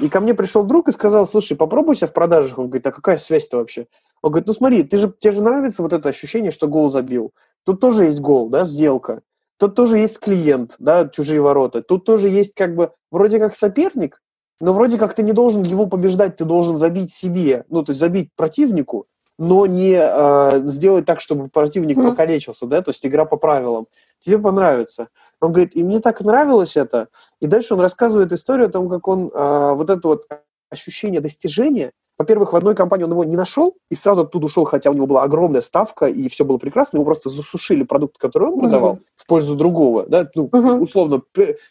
[0.00, 2.58] И ко мне пришел друг и сказал, слушай, попробуй себя в продажах.
[2.58, 3.88] Он говорит, а какая связь-то вообще?
[4.22, 7.32] Он говорит, ну смотри, ты же, тебе же нравится вот это ощущение, что гол забил.
[7.64, 9.22] Тут тоже есть гол, да, сделка.
[9.58, 11.82] Тут тоже есть клиент, да, чужие ворота.
[11.82, 14.22] Тут тоже есть как бы вроде как соперник,
[14.60, 18.00] но вроде как ты не должен его побеждать, ты должен забить себе, ну, то есть
[18.00, 19.06] забить противнику,
[19.38, 22.10] но не э, сделать так, чтобы противник mm-hmm.
[22.10, 23.86] покалечился, да, то есть игра по правилам.
[24.18, 25.08] Тебе понравится.
[25.40, 27.08] Он говорит, и мне так нравилось это.
[27.40, 30.26] И дальше он рассказывает историю о том, как он э, вот это вот
[30.70, 34.90] ощущение достижения, во-первых, в одной компании он его не нашел и сразу оттуда ушел, хотя
[34.90, 38.58] у него была огромная ставка, и все было прекрасно, его просто засушили продукт, который он
[38.58, 39.15] продавал, mm-hmm.
[39.26, 40.78] В пользу другого, да, ну, mm-hmm.
[40.78, 41.20] условно,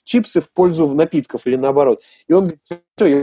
[0.03, 2.01] чипсы в пользу напитков или наоборот.
[2.27, 2.61] И он говорит,
[2.97, 3.15] все, я,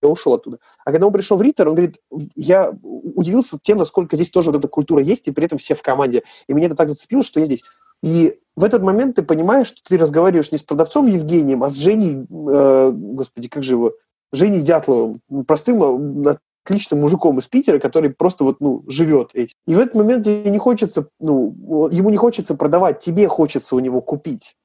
[0.00, 0.60] я ушел оттуда.
[0.84, 1.96] А когда он пришел в Риттер, он говорит,
[2.36, 5.82] я удивился тем, насколько здесь тоже вот эта культура есть, и при этом все в
[5.82, 6.22] команде.
[6.46, 7.64] И меня это так зацепило, что я здесь.
[8.00, 11.74] И в этот момент ты понимаешь, что ты разговариваешь не с продавцом Евгением, а с
[11.74, 13.92] Женей, э, господи, как же его,
[14.32, 19.54] Женей Дятловым, простым отличным мужиком из Питера, который просто вот, ну, живет этим.
[19.66, 24.00] И в этот момент не хочется, ну, ему не хочется продавать, тебе хочется у него
[24.00, 24.56] купить.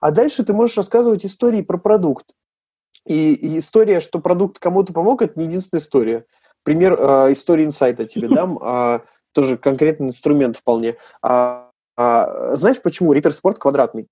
[0.00, 2.26] А дальше ты можешь рассказывать истории про продукт.
[3.06, 6.26] И, и история, что продукт кому-то помог, это не единственная история.
[6.62, 9.00] Пример э, истории инсайта тебе дам, э,
[9.32, 10.96] тоже конкретный инструмент вполне.
[11.22, 14.08] А, а, знаешь, почему Риттер Спорт квадратный?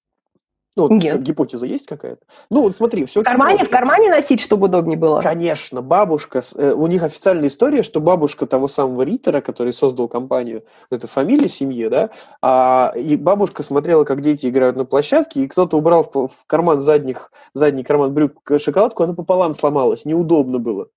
[0.74, 1.22] Ну, Нет.
[1.22, 2.22] гипотеза есть какая-то?
[2.50, 3.20] Ну, вот смотри, все...
[3.20, 5.20] В кармане, в кармане носить, чтобы удобнее было?
[5.20, 6.42] Конечно, бабушка...
[6.54, 11.48] Э, у них официальная история, что бабушка того самого Риттера, который создал компанию, это фамилия
[11.48, 16.28] семьи, да, а, и бабушка смотрела, как дети играют на площадке, и кто-то убрал в,
[16.28, 20.88] в карман задних, задний карман брюк шоколадку, она пополам сломалась, неудобно было.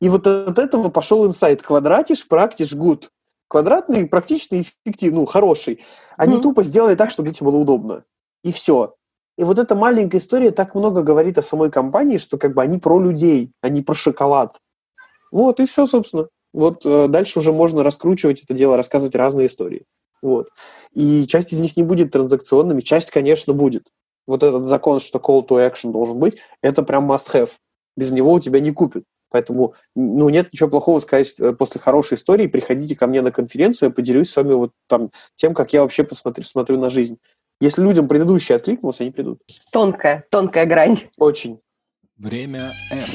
[0.00, 1.62] И вот от этого пошел инсайт.
[1.62, 3.10] Квадратиш, практиш, гуд.
[3.48, 5.84] Квадратный, практичный, эффективный, ну, хороший.
[6.16, 6.42] Они mm-hmm.
[6.42, 8.04] тупо сделали так, чтобы детям было удобно.
[8.42, 8.94] И все.
[9.38, 12.78] И вот эта маленькая история так много говорит о самой компании, что как бы они
[12.78, 14.58] про людей, они про шоколад.
[15.30, 16.28] Вот, и все, собственно.
[16.52, 19.84] Вот э, дальше уже можно раскручивать это дело, рассказывать разные истории.
[20.20, 20.50] Вот.
[20.92, 23.84] И часть из них не будет транзакционными, часть, конечно, будет.
[24.26, 27.50] Вот этот закон, что call to action должен быть, это прям must-have.
[27.96, 29.04] Без него у тебя не купят.
[29.30, 33.88] Поэтому, ну, нет ничего плохого сказать э, после хорошей истории, приходите ко мне на конференцию,
[33.88, 37.18] я поделюсь с вами вот там тем, как я вообще посмотрю, смотрю на жизнь.
[37.62, 39.38] Если людям предыдущий откликнулся, они придут.
[39.70, 40.98] Тонкая, тонкая грань.
[41.16, 41.60] Очень.
[42.16, 43.08] Время F.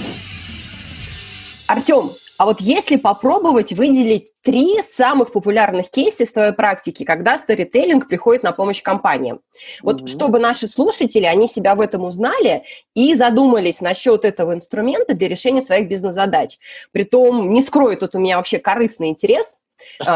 [1.67, 8.07] Артем, а вот если попробовать выделить три самых популярных кейса из твоей практики, когда сторителлинг
[8.07, 9.41] приходит на помощь компаниям.
[9.83, 10.07] Вот mm-hmm.
[10.07, 12.63] чтобы наши слушатели, они себя в этом узнали
[12.95, 16.57] и задумались насчет этого инструмента для решения своих бизнес-задач.
[16.93, 19.60] Притом, не скрою, тут у меня вообще корыстный интерес,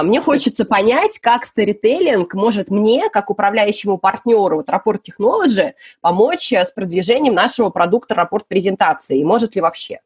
[0.03, 6.63] мне хочется понять, как сторителлинг может мне, как управляющему партнеру вот Rapport Technology, помочь э,
[6.65, 9.99] с продвижением нашего продукта Rapport презентации, и может ли вообще?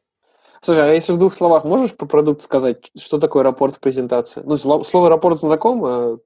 [0.62, 4.42] Слушай, а если в двух словах можешь по продукту сказать, что такое рапорт презентации?
[4.44, 6.18] Ну, слово рапорт знакомо,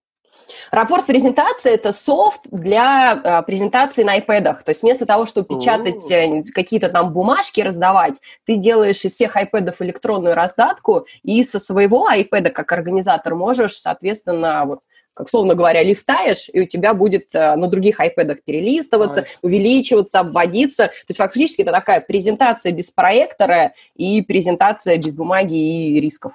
[0.70, 4.62] Рапорт презентации– это софт для а, презентации на iPad.
[4.64, 9.36] То есть вместо того, чтобы печатать э, какие-то там бумажки, раздавать, ты делаешь из всех
[9.36, 14.80] iPad электронную раздатку, и со своего iPad как организатор можешь, соответственно, вот
[15.14, 19.26] как словно говоря, листаешь, и у тебя будет э, на других iPad перелистываться, Ой.
[19.42, 20.86] увеличиваться, обводиться.
[20.86, 26.32] То есть фактически это такая презентация без проектора и презентация без бумаги и рисков.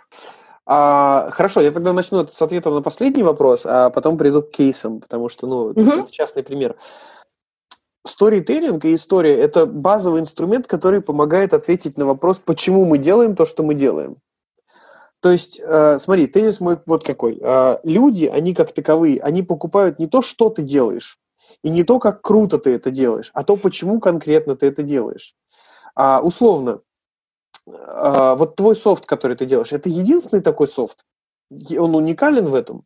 [0.68, 5.00] А, хорошо, я тогда начну с ответа на последний вопрос, а потом приду к кейсам,
[5.00, 5.82] потому что, ну, угу.
[5.82, 6.76] это частный пример.
[8.06, 13.46] Сторителлинг и история– это базовый инструмент, который помогает ответить на вопрос, почему мы делаем то,
[13.46, 14.16] что мы делаем.
[15.22, 17.40] То есть, э, смотри, тезис мой вот какой.
[17.42, 21.18] Э, люди, они как таковые, они покупают не то, что ты делаешь,
[21.64, 25.34] и не то, как круто ты это делаешь, а то, почему конкретно ты это делаешь.
[25.96, 26.82] А, условно,
[27.68, 31.06] а, вот твой софт, который ты делаешь, это единственный такой софт?
[31.52, 32.84] Он уникален в этом?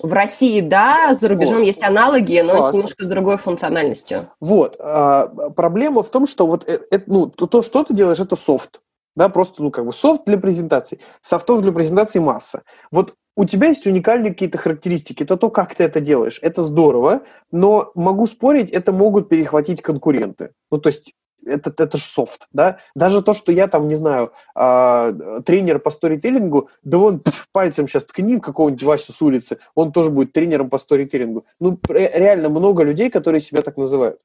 [0.00, 1.66] В России, да, за рубежом вот.
[1.66, 2.74] есть аналоги, но Класс.
[2.74, 4.28] немножко с другой функциональностью.
[4.40, 4.76] Вот.
[4.80, 8.80] А, проблема в том, что вот это, ну, то, то, что ты делаешь, это софт.
[9.14, 10.98] Да, просто, ну, как бы софт для презентации.
[11.22, 12.64] Софтов для презентации масса.
[12.90, 15.22] Вот у тебя есть уникальные какие-то характеристики.
[15.22, 16.40] Это то, как ты это делаешь.
[16.42, 20.50] Это здорово, но могу спорить, это могут перехватить конкуренты.
[20.72, 21.12] Ну, то есть
[21.46, 22.78] это, это же софт, да?
[22.94, 27.88] Даже то, что я там, не знаю, э, тренер по сторителлингу, да он пф, пальцем
[27.88, 31.42] сейчас ткни какого-нибудь Васю с улицы, он тоже будет тренером по сторителлингу.
[31.60, 34.20] Ну, реально много людей, которые себя так называют.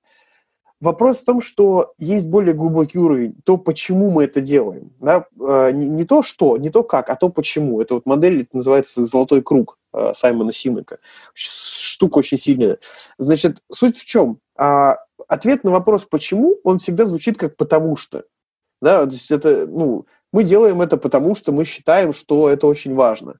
[0.81, 4.91] Вопрос в том, что есть более глубокий уровень, то, почему мы это делаем.
[5.01, 5.25] Да?
[5.37, 7.81] Э, не, не то, что, не то, как, а то, почему.
[7.81, 10.99] Это вот модель это называется «Золотой круг» э, Саймона Симека.
[11.33, 12.77] Штука очень сильная.
[13.17, 14.39] Значит, суть в чем?
[14.59, 14.97] А,
[15.29, 18.25] ответ на вопрос «почему?» он всегда звучит как «потому что».
[18.81, 22.93] Да, то есть это, ну, мы делаем это потому, что мы считаем, что это очень
[22.93, 23.39] важно.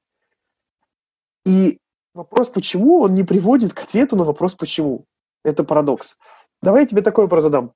[1.46, 1.78] И
[2.14, 5.04] вопрос «почему?» он не приводит к ответу на вопрос «почему?».
[5.44, 6.16] Это парадокс.
[6.62, 7.74] Давай я тебе такой вопрос задам.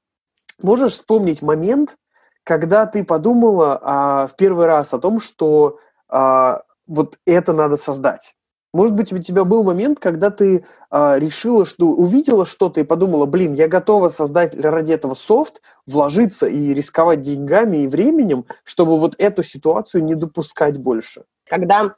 [0.61, 1.97] Можешь вспомнить момент,
[2.45, 8.35] когда ты подумала а, в первый раз о том, что а, вот это надо создать?
[8.73, 13.27] Может быть, у тебя был момент, когда ты а, решила, что увидела что-то и подумала,
[13.27, 19.13] блин, я готова создать ради этого софт, вложиться и рисковать деньгами и временем, чтобы вот
[19.19, 21.23] эту ситуацию не допускать больше.
[21.45, 21.95] Когда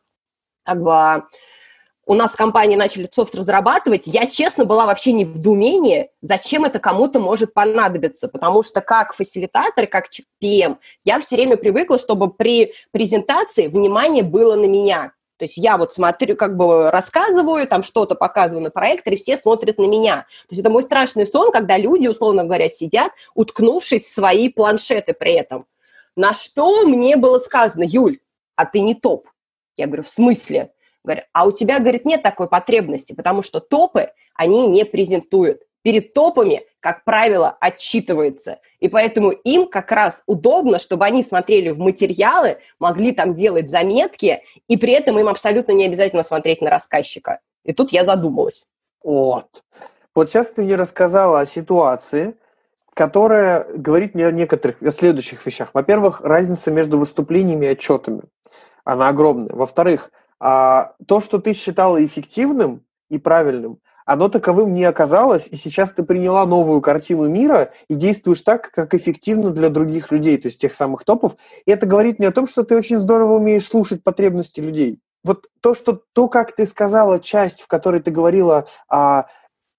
[0.63, 1.23] как бы,
[2.05, 6.65] у нас в компании начали софт разрабатывать, я, честно, была вообще не в думении, зачем
[6.65, 10.07] это кому-то может понадобиться, потому что как фасилитатор, как
[10.43, 15.14] PM, я все время привыкла, чтобы при презентации внимание было на меня.
[15.37, 19.77] То есть я вот смотрю, как бы рассказываю, там что-то показываю на проекторе, все смотрят
[19.77, 20.25] на меня.
[20.47, 25.13] То есть это мой страшный сон, когда люди, условно говоря, сидят, уткнувшись в свои планшеты
[25.13, 25.65] при этом.
[26.15, 28.19] На что мне было сказано, Юль,
[28.55, 29.27] а ты не топ.
[29.75, 30.71] Я говорю, в смысле?
[31.03, 35.61] Говорю, а у тебя, говорит, нет такой потребности, потому что топы, они не презентуют.
[35.81, 38.59] Перед топами, как правило, отчитываются.
[38.79, 44.43] И поэтому им как раз удобно, чтобы они смотрели в материалы, могли там делать заметки,
[44.67, 47.39] и при этом им абсолютно не обязательно смотреть на рассказчика.
[47.63, 48.67] И тут я задумалась.
[49.03, 49.63] Вот.
[50.13, 52.35] Вот сейчас ты мне рассказала о ситуации,
[52.93, 55.71] которая говорит мне о некоторых, о следующих вещах.
[55.73, 58.21] Во-первых, разница между выступлениями и отчетами.
[58.83, 59.55] Она огромная.
[59.55, 65.91] Во-вторых, а, то, что ты считала эффективным и правильным, оно таковым не оказалось, и сейчас
[65.91, 70.61] ты приняла новую картину мира и действуешь так, как эффективно для других людей, то есть
[70.61, 71.35] тех самых топов.
[71.65, 74.99] И это говорит мне о том, что ты очень здорово умеешь слушать потребности людей.
[75.23, 79.25] Вот то, что то, как ты сказала часть, в которой ты говорила, а,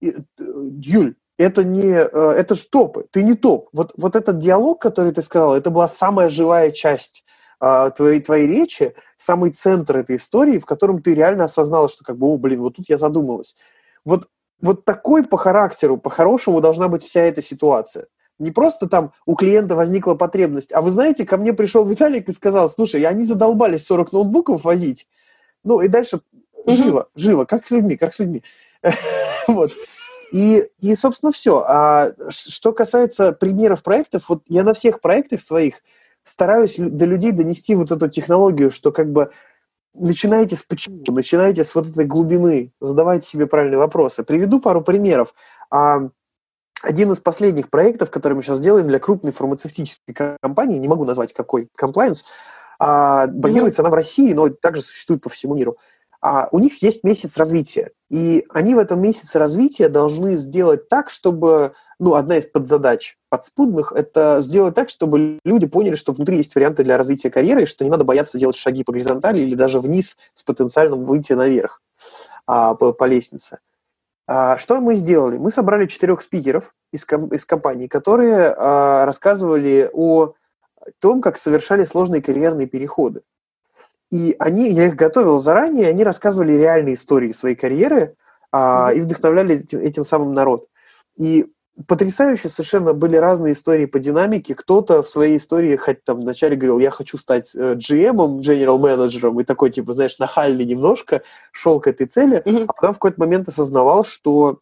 [0.01, 3.69] Юль, это не, э, это ж топы, ты не топ.
[3.73, 7.25] Вот, вот этот диалог, который ты сказала, это была самая живая часть
[7.61, 12.19] а, твоей, твоей речи, самый центр этой истории, в котором ты реально осознала, что как
[12.19, 13.55] бы, о, блин, вот тут я задумалась.
[14.07, 14.29] Вот,
[14.63, 18.07] вот такой по характеру, по-хорошему должна быть вся эта ситуация.
[18.39, 22.33] Не просто там у клиента возникла потребность, а вы знаете, ко мне пришел Виталик и
[22.33, 25.09] сказал, слушай, они задолбались 40 ноутбуков возить.
[25.65, 26.21] Ну и дальше
[26.67, 28.43] живо, живо, как с людьми, как с людьми.
[29.49, 29.71] Вот.
[30.33, 31.65] И, и, собственно, все.
[31.67, 35.83] А что касается примеров проектов, вот я на всех проектах своих
[36.25, 39.31] стараюсь до людей донести вот эту технологию, что как бы
[39.99, 44.25] начинайте с почему, начинайте с вот этой глубины, задавайте себе правильные вопросы.
[44.25, 45.35] Приведу пару примеров.
[45.71, 46.09] А,
[46.83, 51.33] один из последних проектов, который мы сейчас делаем для крупной фармацевтической компании, не могу назвать
[51.33, 52.23] какой, compliance,
[52.79, 55.79] а, базируется она в России, но также существует по всему миру.
[56.21, 61.11] А у них есть месяц развития, и они в этом месяце развития должны сделать так,
[61.11, 66.55] чтобы, ну, одна из подзадач подспудных– это сделать так, чтобы люди поняли, что внутри есть
[66.55, 69.81] варианты для развития карьеры, и что не надо бояться делать шаги по горизонтали или даже
[69.81, 71.81] вниз с потенциальным выйти наверх
[72.47, 73.61] а, по, по лестнице.
[74.27, 75.39] А, что мы сделали?
[75.39, 80.35] Мы собрали четырех спикеров из, ком- из компании, которые а, рассказывали о
[80.99, 83.23] том, как совершали сложные карьерные переходы.
[84.11, 88.17] И они, я их готовил заранее, они рассказывали реальные истории своей карьеры
[88.53, 90.69] а, и вдохновляли этим, этим самым народ.
[91.17, 91.51] И
[91.87, 94.55] потрясающе совершенно были разные истории по динамике.
[94.55, 99.45] Кто-то в своей истории хоть там вначале говорил, я хочу стать GM, general менеджером, и
[99.45, 101.23] такой, типа, знаешь, нахальный немножко,
[101.53, 102.65] шел к этой цели, mm-hmm.
[102.69, 104.61] а потом в какой-то момент осознавал, что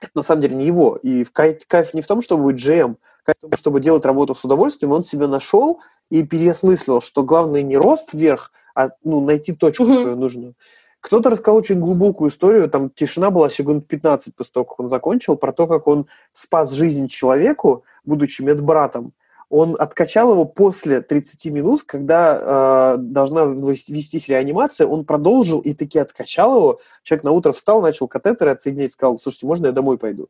[0.00, 0.96] это на самом деле не его.
[0.96, 4.04] И в кайф, кайф не в том, чтобы быть GM, кайф в том, чтобы делать
[4.04, 5.80] работу с удовольствием, он себя нашел
[6.10, 10.02] и переосмыслил, что главное не рост вверх, а ну, найти точку mm-hmm.
[10.02, 10.54] свою нужную.
[11.02, 15.36] Кто-то рассказал очень глубокую историю, там тишина была секунд 15 после того, как он закончил,
[15.36, 19.12] про то, как он спас жизнь человеку, будучи медбратом.
[19.50, 25.98] Он откачал его после 30 минут, когда э, должна вестись реанимация, он продолжил и таки
[25.98, 26.80] откачал его.
[27.02, 30.28] Человек на утро встал, начал катетеры отсоединять, сказал, слушайте, можно я домой пойду?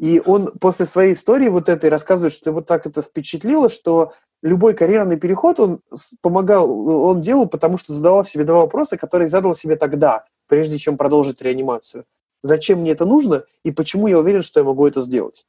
[0.00, 4.72] И он после своей истории вот этой рассказывает, что его так это впечатлило, что любой
[4.72, 5.80] карьерный переход он
[6.22, 10.96] помогал, он делал, потому что задавал себе два вопроса, которые задал себе тогда, прежде чем
[10.96, 12.06] продолжить реанимацию.
[12.42, 15.44] Зачем мне это нужно и почему я уверен, что я могу это сделать?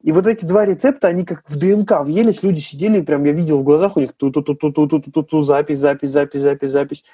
[0.00, 3.58] И вот эти два рецепта, они как в ДНК въелись, люди сидели, прям я видел
[3.58, 7.04] в глазах у них ту-ту-ту-ту-ту-ту-ту, запись, запись, запись, запись, запись.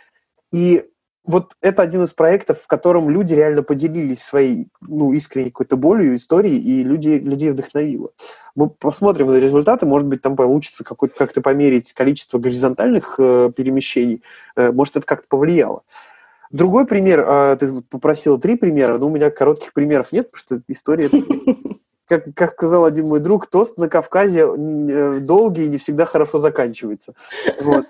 [0.53, 0.85] И
[1.29, 6.17] вот это один из проектов, в котором люди реально поделились своей ну, искренней какой-то болью,
[6.17, 8.13] историей, и люди, людей вдохновило.
[8.55, 14.23] Мы посмотрим на результаты, может быть, там получится как-то померить количество горизонтальных э, перемещений,
[14.57, 15.83] э, может, это как-то повлияло.
[16.51, 20.73] Другой пример, э, ты попросила три примера, но у меня коротких примеров нет, потому что
[20.73, 21.11] история...
[22.09, 26.39] Как, как сказал один мой друг, тост на Кавказе э, долгий и не всегда хорошо
[26.39, 27.13] заканчивается.
[27.61, 27.85] Вот.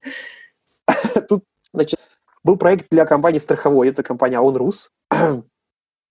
[1.28, 1.42] Тут,
[1.72, 1.98] значит,
[2.46, 4.88] был проект для компании страховой, это компания OnRus,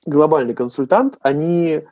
[0.06, 1.18] глобальный консультант.
[1.22, 1.84] Они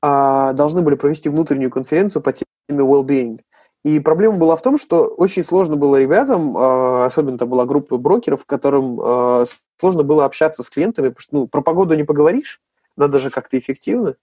[0.00, 3.40] а, должны были провести внутреннюю конференцию по теме well-being.
[3.82, 7.96] И проблема была в том, что очень сложно было ребятам, а, особенно это была группа
[7.96, 9.44] брокеров, которым а,
[9.80, 12.60] сложно было общаться с клиентами, потому что ну, про погоду не поговоришь,
[12.96, 14.14] надо же как-то эффективно.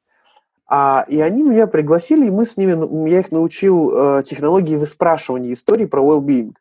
[0.65, 5.51] А, и они меня пригласили, и мы с ними, я их научил э, технологии выспрашивания
[5.51, 6.53] историй про well-being.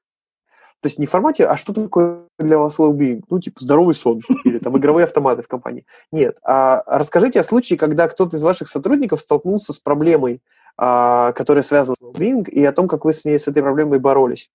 [0.87, 3.25] То есть не в формате, а что такое для вас well-being?
[3.29, 5.85] Ну, типа здоровый сон или там игровые автоматы в компании.
[6.13, 6.39] Нет.
[6.45, 10.41] А расскажите о случае, когда кто-то из ваших сотрудников столкнулся с проблемой,
[10.77, 13.99] а, которая связана с well-being, и о том, как вы с ней, с этой проблемой
[13.99, 14.49] боролись.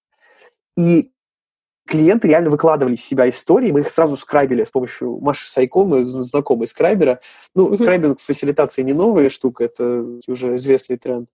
[0.78, 1.12] И
[1.86, 6.06] клиенты реально выкладывали из себя истории, мы их сразу скрайбили с помощью Маши Сайко, мы
[6.06, 7.20] знакомые скрайбера.
[7.54, 7.76] Ну, mm-hmm.
[7.76, 11.28] скрайбинг в фасилитации не новая штука, это уже известный тренд.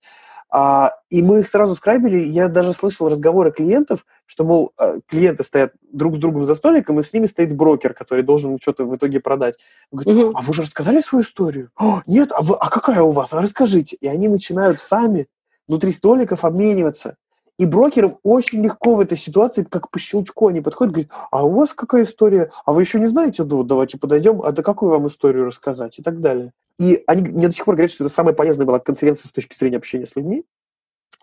[0.50, 2.20] А, и мы их сразу скрайбили.
[2.20, 7.00] Я даже слышал разговоры клиентов, что, мол, а, клиенты стоят друг с другом за столиком,
[7.00, 9.58] и с ними стоит брокер, который должен что-то в итоге продать.
[9.92, 10.38] Говорит, угу.
[10.38, 11.70] а вы же рассказали свою историю?
[11.78, 13.34] О, нет, а, вы, а какая у вас?
[13.34, 13.98] А расскажите.
[14.00, 15.28] И они начинают сами
[15.68, 17.18] внутри столиков обмениваться.
[17.58, 21.52] И брокерам очень легко в этой ситуации, как по щелчку, они подходят говорят, а у
[21.52, 22.52] вас какая история?
[22.66, 23.44] А вы еще не знаете?
[23.44, 25.98] Ну, давайте подойдем, а да какую вам историю рассказать?
[25.98, 26.54] И так далее.
[26.80, 29.58] И они мне до сих пор говорят, что это самая полезная была конференция с точки
[29.58, 30.46] зрения общения с людьми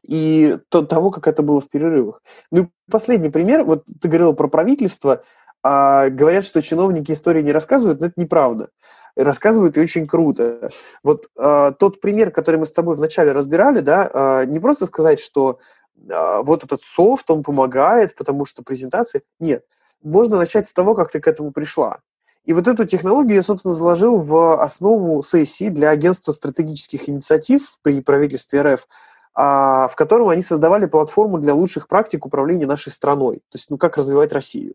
[0.06, 2.22] и то, того, как это было в перерывах.
[2.50, 3.64] Ну последний пример.
[3.64, 5.22] Вот ты говорил про правительство.
[5.66, 8.68] А говорят, что чиновники истории не рассказывают, но это неправда.
[9.16, 10.70] Рассказывают и очень круто.
[11.02, 15.20] Вот а, тот пример, который мы с тобой вначале разбирали, да, а, не просто сказать,
[15.20, 15.60] что
[15.96, 19.22] вот этот софт, он помогает, потому что презентации...
[19.38, 19.64] Нет.
[20.02, 22.00] Можно начать с того, как ты к этому пришла.
[22.44, 28.02] И вот эту технологию я, собственно, заложил в основу сессии для агентства стратегических инициатив при
[28.02, 28.86] правительстве РФ,
[29.34, 33.36] а, в котором они создавали платформу для лучших практик управления нашей страной.
[33.36, 34.74] То есть, ну, как развивать Россию.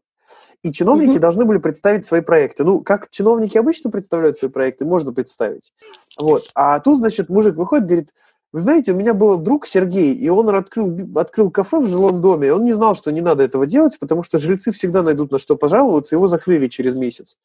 [0.63, 1.19] И чиновники mm-hmm.
[1.19, 2.63] должны были представить свои проекты.
[2.63, 5.71] Ну, как чиновники обычно представляют свои проекты, можно представить.
[6.17, 6.49] Вот.
[6.55, 8.13] А тут, значит, мужик выходит, говорит,
[8.51, 12.47] вы знаете, у меня был друг Сергей, и он открыл, открыл кафе в жилом доме,
[12.47, 15.37] и он не знал, что не надо этого делать, потому что жильцы всегда найдут на
[15.37, 17.37] что пожаловаться, его закрыли через месяц.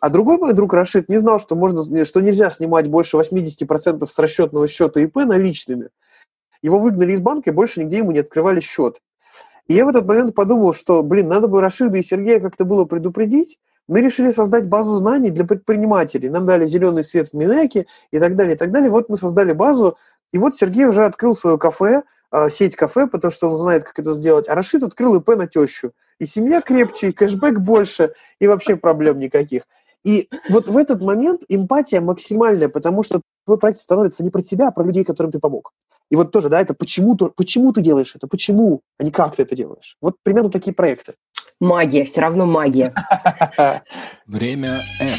[0.00, 4.18] А другой мой друг Рашид не знал, что, можно, что нельзя снимать больше 80% с
[4.18, 5.90] расчетного счета ИП наличными.
[6.62, 9.00] Его выгнали из банка, и больше нигде ему не открывали счет.
[9.66, 12.84] И я в этот момент подумал, что, блин, надо бы Рашида и Сергея как-то было
[12.84, 13.58] предупредить.
[13.86, 16.28] Мы решили создать базу знаний для предпринимателей.
[16.28, 18.90] Нам дали зеленый свет в Минеке и так далее, и так далее.
[18.90, 19.96] Вот мы создали базу,
[20.32, 23.98] и вот Сергей уже открыл свое кафе, а, сеть кафе, потому что он знает, как
[23.98, 24.48] это сделать.
[24.48, 25.92] А Рашид открыл ИП на тещу.
[26.18, 29.62] И семья крепче, и кэшбэк больше, и вообще проблем никаких.
[30.04, 34.68] И вот в этот момент эмпатия максимальная, потому что твой проект становится не про тебя,
[34.68, 35.72] а про людей, которым ты помог.
[36.10, 39.36] И вот тоже, да, это почему, ты, почему ты делаешь это, почему, а не как
[39.36, 39.96] ты это делаешь.
[40.00, 41.14] Вот примерно такие проекты.
[41.60, 42.94] Магия, все равно магия.
[44.26, 45.18] Время F.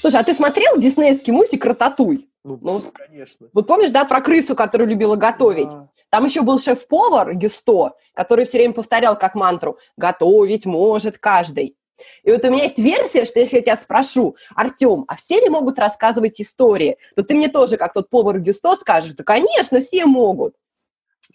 [0.00, 2.28] Слушай, а ты смотрел диснеевский мультик «Рататуй»?
[2.44, 3.48] Ну, ну, конечно.
[3.54, 5.70] Вот помнишь, да, про крысу, которую любила готовить?
[5.70, 5.88] Да.
[6.10, 11.76] Там еще был шеф-повар Гюсто, который все время повторял как мантру «Готовить может каждый».
[12.22, 15.48] И вот у меня есть версия, что если я тебя спрошу, Артем, а все ли
[15.48, 20.04] могут рассказывать истории, то ты мне тоже, как тот повар Гюсто, скажешь, да, конечно, все
[20.04, 20.54] могут.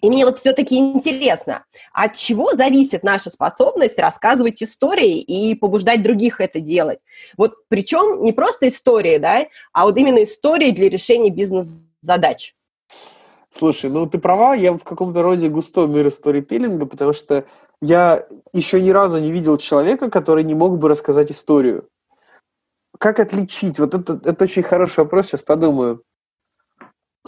[0.02, 6.39] И мне вот все-таки интересно, от чего зависит наша способность рассказывать истории и побуждать других
[6.39, 7.00] это делать?
[7.38, 12.56] Вот причем не просто истории, да, а вот именно истории для решения бизнес-задач.
[13.50, 17.45] Слушай, ну ты права, я в каком-то роде густой мир сторителлинга, потому что
[17.82, 21.88] я еще ни разу не видел человека, который не мог бы рассказать историю.
[22.97, 23.80] Как отличить?
[23.80, 26.04] Вот это, это очень хороший вопрос, сейчас подумаю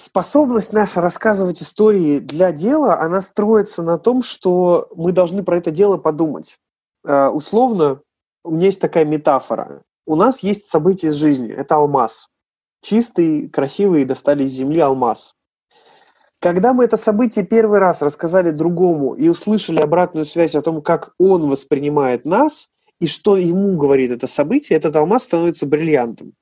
[0.01, 5.71] способность наша рассказывать истории для дела, она строится на том, что мы должны про это
[5.71, 6.57] дело подумать.
[7.05, 8.01] Э, условно,
[8.43, 9.83] у меня есть такая метафора.
[10.05, 11.51] У нас есть событие из жизни.
[11.51, 12.27] Это алмаз.
[12.81, 15.33] Чистый, красивый, достали из земли алмаз.
[16.39, 21.13] Когда мы это событие первый раз рассказали другому и услышали обратную связь о том, как
[21.19, 26.33] он воспринимает нас и что ему говорит это событие, этот алмаз становится бриллиантом.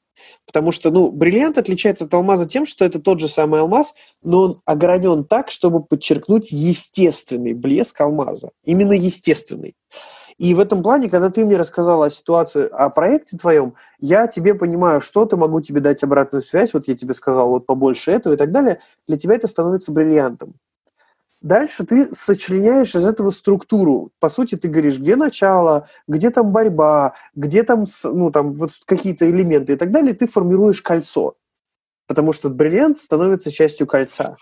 [0.45, 3.93] Потому что, ну, бриллиант отличается от алмаза тем, что это тот же самый алмаз,
[4.23, 8.51] но он огранен так, чтобы подчеркнуть естественный блеск алмаза.
[8.63, 9.75] Именно естественный.
[10.39, 14.55] И в этом плане, когда ты мне рассказала о ситуации, о проекте твоем, я тебе
[14.55, 18.37] понимаю, что-то могу тебе дать обратную связь, вот я тебе сказал, вот побольше этого и
[18.37, 20.55] так далее, для тебя это становится бриллиантом.
[21.41, 24.11] Дальше ты сочленяешь из этого структуру.
[24.19, 29.29] По сути, ты говоришь, где начало, где там борьба, где там, ну, там вот какие-то
[29.29, 30.13] элементы и так далее.
[30.13, 31.35] Ты формируешь кольцо,
[32.07, 34.35] потому что бриллиант становится частью кольца.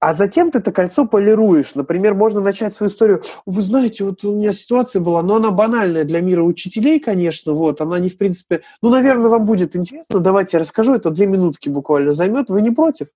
[0.00, 1.74] А затем ты это кольцо полируешь.
[1.74, 3.22] Например, можно начать свою историю.
[3.44, 7.82] Вы знаете, вот у меня ситуация была, но она банальная для мира учителей, конечно, вот,
[7.82, 8.62] она не в принципе...
[8.80, 12.70] Ну, наверное, вам будет интересно, давайте я расскажу, это две минутки буквально займет, вы не
[12.70, 13.08] против?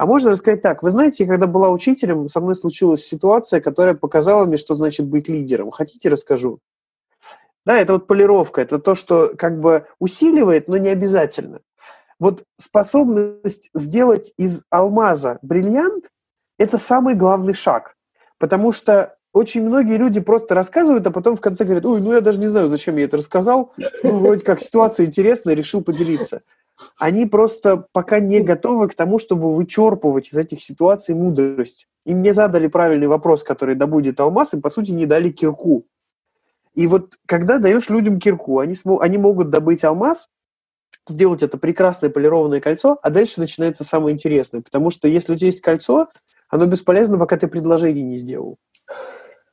[0.00, 0.82] А можно рассказать так.
[0.82, 5.28] Вы знаете, когда была учителем, со мной случилась ситуация, которая показала мне, что значит быть
[5.28, 5.70] лидером.
[5.70, 6.60] Хотите, расскажу?
[7.66, 11.60] Да, это вот полировка, это то, что как бы усиливает, но не обязательно.
[12.18, 16.06] Вот способность сделать из алмаза бриллиант–
[16.58, 17.94] это самый главный шаг.
[18.38, 22.22] Потому что очень многие люди просто рассказывают, а потом в конце говорят, ой, ну я
[22.22, 23.74] даже не знаю, зачем я это рассказал.
[24.02, 26.40] Ну, вроде как ситуация интересная, решил поделиться
[26.98, 31.86] они просто пока не готовы к тому, чтобы вычерпывать из этих ситуаций мудрость.
[32.06, 35.84] Им не задали правильный вопрос, который добудет алмаз, и, по сути, не дали кирку.
[36.74, 40.28] И вот когда даешь людям кирку, они, они могут добыть алмаз
[41.08, 45.48] сделать это прекрасное полированное кольцо, а дальше начинается самое интересное, потому что если у тебя
[45.48, 46.08] есть кольцо,
[46.48, 48.58] оно бесполезно, пока ты предложение не сделал.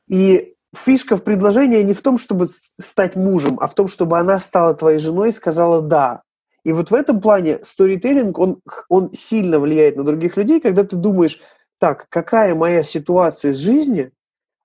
[0.08, 2.48] И фишка в предложении не в том, чтобы
[2.80, 6.22] стать мужем, а в том, чтобы она стала твоей женой и сказала «да».
[6.68, 8.60] И вот в этом плане сторителлинг, он,
[8.90, 11.40] он сильно влияет на других людей, когда ты думаешь,
[11.78, 14.10] так, какая моя ситуация из жизни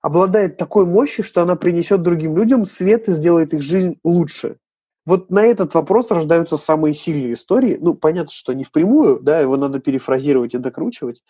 [0.02, 4.58] обладает такой мощью, что она принесет другим людям свет и сделает их жизнь лучше.
[5.06, 7.78] Вот на этот вопрос рождаются самые сильные истории.
[7.80, 11.22] Ну, понятно, что не впрямую, да, его надо перефразировать и докручивать.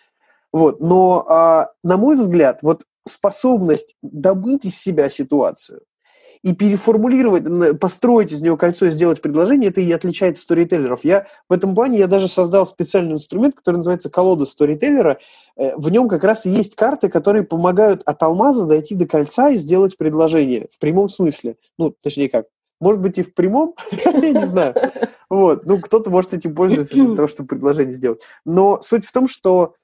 [0.53, 5.83] Вот, но, а, на мой взгляд, вот способность добыть из себя ситуацию
[6.45, 11.03] и переформулировать, построить из нее кольцо и сделать предложение, это и отличает сторителлеров.
[11.03, 15.19] Я в этом плане я даже создал специальный инструмент, который называется колода сторителлера.
[15.57, 19.57] Э, в нем как раз есть карты, которые помогают от алмаза дойти до кольца и
[19.57, 21.57] сделать предложение в прямом смысле.
[21.79, 22.45] Ну, точнее как,
[22.79, 23.75] может быть, и в прямом,
[24.05, 24.75] я не знаю.
[25.31, 25.65] Вот.
[25.65, 28.21] Ну, кто-то может этим пользоваться для того, чтобы предложение сделать.
[28.45, 29.77] Но суть в том, что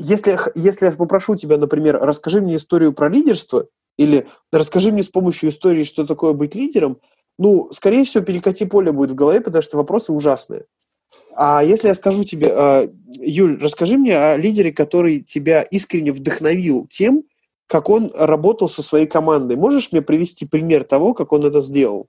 [0.00, 3.66] если, если я попрошу тебя, например, расскажи мне историю про лидерство,
[3.98, 6.98] или расскажи мне с помощью истории, что такое быть лидером,
[7.38, 10.64] ну, скорее всего, перекати поле будет в голове, потому что вопросы ужасные.
[11.36, 12.88] А если я скажу тебе, э,
[13.18, 17.24] Юль, расскажи мне о лидере, который тебя искренне вдохновил тем,
[17.66, 19.56] как он работал со своей командой.
[19.56, 22.08] Можешь мне привести пример того, как он это сделал?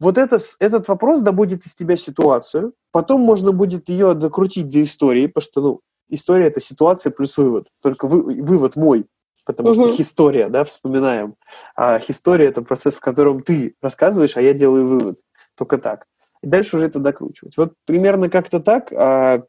[0.00, 5.26] Вот это, этот вопрос добудет из тебя ситуацию, потом можно будет ее докрутить до истории,
[5.26, 7.68] потому что, ну, история– это ситуация плюс вывод.
[7.82, 9.06] Только вы, вывод мой,
[9.44, 9.88] потому угу.
[9.88, 11.36] что история, да, вспоминаем.
[11.76, 15.20] А история– это процесс, в котором ты рассказываешь, а я делаю вывод.
[15.56, 16.06] Только так.
[16.42, 17.56] И дальше уже это докручивать.
[17.56, 18.92] Вот примерно как-то так.
[18.92, 19.44] А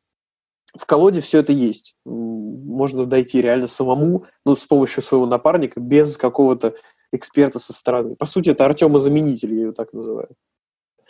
[0.77, 1.95] в колоде все это есть.
[2.05, 6.75] Можно дойти реально самому, ну, с помощью своего напарника, без какого-то
[7.11, 8.15] эксперта со стороны.
[8.15, 10.29] По сути, это Артема-заменитель, я ее так называю.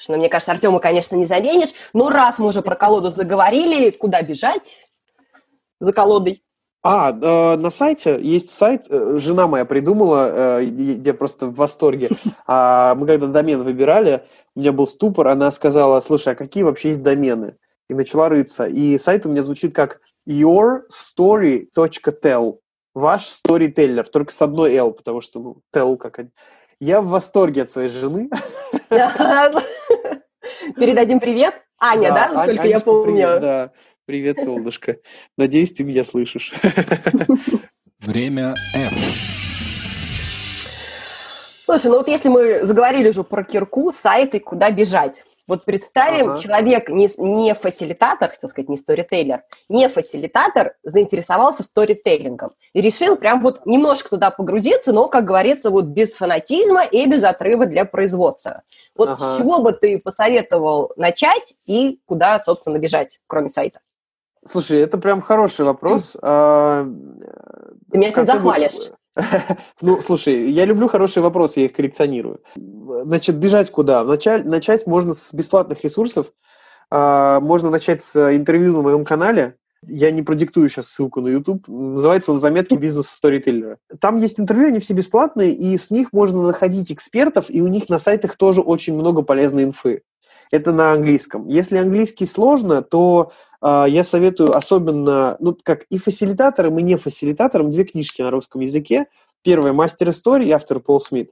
[0.07, 1.73] Ну, мне кажется, Артема, конечно, не заменишь.
[1.93, 4.77] Но раз мы уже про колоду заговорили, куда бежать?
[5.85, 6.45] За колодой?
[6.87, 12.11] А, э, на сайте есть сайт, э, жена моя придумала, э, я просто в восторге.
[12.47, 14.23] А, мы когда домен выбирали,
[14.55, 17.55] у меня был ступор, она сказала, слушай, а какие вообще есть домены?
[17.89, 18.67] И начала рыться.
[18.67, 22.59] И сайт у меня звучит как yourstory.tell.
[22.93, 26.19] Ваш storyteller, только с одной L, потому что, ну, tell как...
[26.79, 28.29] Я в восторге от своей жены.
[30.75, 31.55] Передадим привет.
[31.79, 33.71] Аня, да, насколько я помню?
[34.05, 34.97] Привет, солнышко.
[35.35, 36.53] Надеюсь, ты меня слышишь.
[37.99, 38.93] Время F.
[41.65, 45.23] Слушай, ну вот если мы заговорили уже про кирку, сайты, куда бежать.
[45.47, 46.39] Вот представим, ага.
[46.39, 53.41] человек не, не фасилитатор, хотел сказать, не сторителлер, не фасилитатор, заинтересовался сторителлингом и решил прям
[53.41, 58.61] вот немножко туда погрузиться, но, как говорится, вот без фанатизма и без отрыва для производства.
[58.95, 59.17] Вот ага.
[59.17, 63.79] с чего бы ты посоветовал начать и куда, собственно, бежать, кроме сайта?
[64.47, 66.15] Слушай, это прям хороший вопрос.
[66.21, 66.85] А,
[67.91, 68.91] Ты меня сегодня захвалишь.
[69.81, 72.41] Ну, слушай, я люблю хорошие вопросы, я их коллекционирую.
[72.55, 74.03] Значит, бежать куда?
[74.03, 76.33] Начать, начать можно с бесплатных ресурсов.
[76.91, 79.55] А, можно начать с интервью на моем канале.
[79.87, 81.67] Я не продиктую сейчас ссылку на YouTube.
[81.67, 83.77] Называется он «Заметки бизнес-сторителлера».
[84.01, 87.87] Там есть интервью, они все бесплатные, и с них можно находить экспертов, и у них
[87.89, 90.01] на сайтах тоже очень много полезной инфы.
[90.51, 91.47] Это на английском.
[91.47, 93.31] Если английский сложно, то
[93.65, 99.07] я советую особенно, ну, как и фасилитаторам, и не фасилитаторам, две книжки на русском языке.
[99.41, 101.31] Первая «Мастер истории», автор Пол Смит.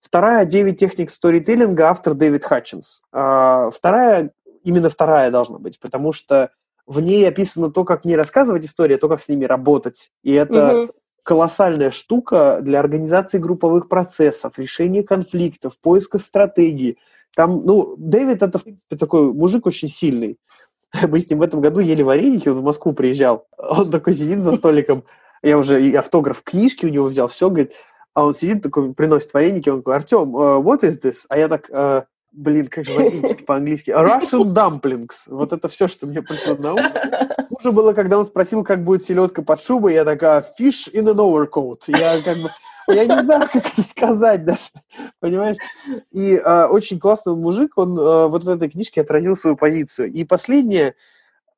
[0.00, 3.02] Вторая «Девять техник сторителлинга», автор Дэвид Хатчинс.
[3.12, 4.32] А, вторая,
[4.64, 6.50] именно вторая должна быть, потому что
[6.86, 10.10] в ней описано то, как не рассказывать истории, а то, как с ними работать.
[10.22, 10.92] И это угу.
[11.22, 16.98] колоссальная штука для организации групповых процессов, решения конфликтов, поиска стратегии.
[17.34, 20.38] Там, ну, Дэвид это, в принципе, такой мужик очень сильный.
[21.08, 23.46] Мы с ним в этом году ели вареники, он в Москву приезжал.
[23.56, 25.04] Он такой сидит за столиком,
[25.42, 27.72] я уже и автограф книжки у него взял, все, говорит,
[28.14, 31.24] а он сидит такой, приносит вареники, он говорит, Артем, uh, what is this?
[31.28, 33.90] А я так, uh, блин, как же вареники по-английски?
[33.90, 35.28] Russian dumplings.
[35.28, 36.82] Вот это все, что мне пришло на ум.
[37.48, 41.16] Хуже было, когда он спросил, как будет селедка под шубой, я такая, fish in an
[41.16, 41.84] overcoat.
[41.88, 42.50] Я как бы,
[42.88, 44.70] я не знаю, как это сказать даже,
[45.20, 45.56] понимаешь?
[46.10, 50.10] И э, очень классный мужик, он э, вот в этой книжке отразил свою позицию.
[50.12, 50.94] И последнее,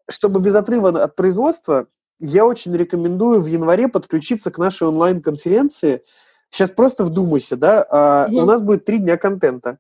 [0.09, 1.87] чтобы без отрыва от производства,
[2.19, 6.03] я очень рекомендую в январе подключиться к нашей онлайн-конференции.
[6.51, 7.95] Сейчас просто вдумайся, да, э,
[8.31, 8.37] mm-hmm.
[8.37, 9.79] у нас будет три дня контента,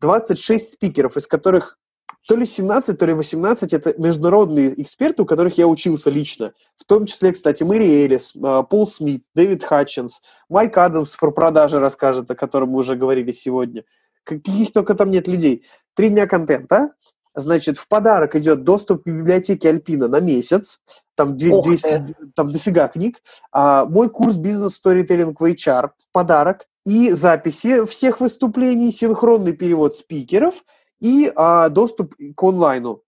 [0.00, 1.78] 26 спикеров, из которых
[2.26, 6.52] то ли 17, то ли 18 это международные эксперты, у которых я учился лично.
[6.76, 11.78] В том числе, кстати, Мэри Элис, а, Пол Смит, Дэвид Хатчинс, Майк Адамс про продажи
[11.78, 13.84] расскажет, о котором мы уже говорили сегодня.
[14.24, 15.64] Каких только там нет людей.
[15.94, 16.90] Три дня контента.
[17.34, 20.80] Значит, в подарок идет доступ к библиотеке Альпина на месяц,
[21.14, 23.18] там, 200, там дофига книг,
[23.52, 30.64] а, мой курс бизнес-сторителлинг в HR в подарок, и записи всех выступлений, синхронный перевод спикеров
[31.00, 33.02] и а, доступ к онлайну.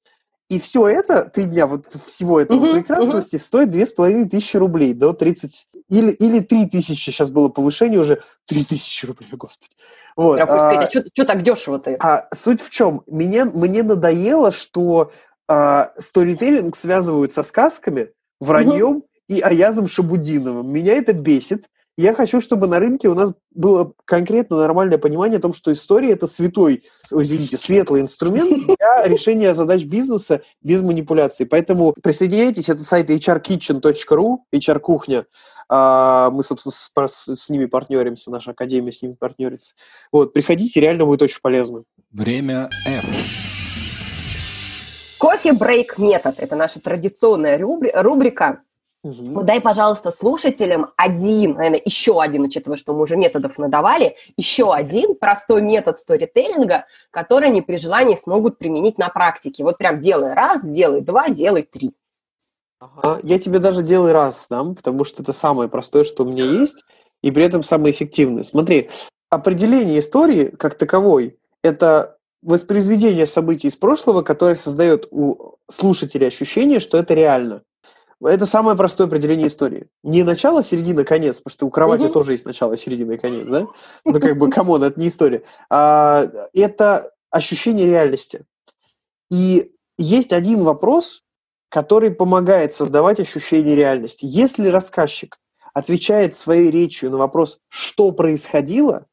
[0.49, 3.41] И все это, три дня вот всего этого uh-huh, прекрасности, uh-huh.
[3.41, 5.69] стоит две с половиной тысячи рублей до 30...
[5.91, 9.71] Или, или три тысячи, сейчас было повышение уже, три тысячи рублей, господи.
[10.17, 10.39] Вот.
[10.39, 11.97] Я а, сказать, а что так дешево-то?
[12.01, 13.03] А суть в чем?
[13.07, 15.13] Мне, мне надоело, что
[15.47, 18.11] а, сторителлинг связывают со сказками,
[18.41, 19.37] враньем uh-huh.
[19.37, 20.67] и Аязом Шабудиновым.
[20.73, 21.67] Меня это бесит.
[21.99, 26.11] Я хочу, чтобы на рынке у нас было конкретно нормальное понимание о том, что история–
[26.13, 31.45] это святой, извините, светлый инструмент для решения задач бизнеса без манипуляций.
[31.45, 35.27] Поэтому присоединяйтесь, это сайт hrkitchen.ru, HR-кухня.
[35.69, 39.75] А, мы, собственно, с, с ними партнеримся, наша академия с ними партнерится.
[40.13, 41.83] Вот, приходите, реально будет очень полезно.
[42.13, 43.07] Время F.
[45.19, 48.63] Кофе-брейк метод– это наша традиционная рубрика,
[49.05, 49.43] Угу.
[49.43, 55.15] Дай, пожалуйста, слушателям один, наверное, еще один, учитывая, что мы уже методов надавали, еще один
[55.15, 59.63] простой метод сторителлинга, который они при желании смогут применить на практике.
[59.63, 61.93] Вот прям делай раз, делай два, делай три.
[62.81, 63.21] Ага.
[63.23, 66.85] Я тебе даже делай раз дам, потому что это самое простое, что у меня есть,
[67.23, 68.43] и при этом самое эффективное.
[68.43, 68.91] Смотри,
[69.31, 76.99] определение истории как таковой– это воспроизведение событий из прошлого, которое создает у слушателя ощущение, что
[76.99, 77.63] это реально.
[78.21, 79.89] Это самое простое определение истории.
[80.03, 82.15] Не начало, середина, конец, потому что у кровати угу.
[82.15, 83.67] тоже есть начало, середина и конец, да?
[84.05, 85.43] Ну, как бы, come on, это не история.
[85.71, 88.45] А, это ощущение реальности.
[89.31, 91.23] И есть один вопрос,
[91.69, 94.25] который помогает создавать ощущение реальности.
[94.25, 95.39] Если рассказчик
[95.75, 99.07] отвечает своей речью на вопрос, что происходило,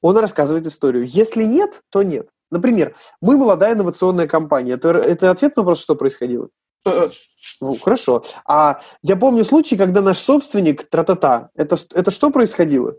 [0.00, 1.06] он рассказывает историю.
[1.06, 2.28] Если нет, то нет.
[2.50, 4.72] Например, мы молодая инновационная компания.
[4.72, 6.48] Это, это ответ на вопрос, что происходило?
[7.60, 8.24] Ну, хорошо.
[8.44, 12.96] А я помню случай, когда наш собственник, тра-та-та, это, это что происходило?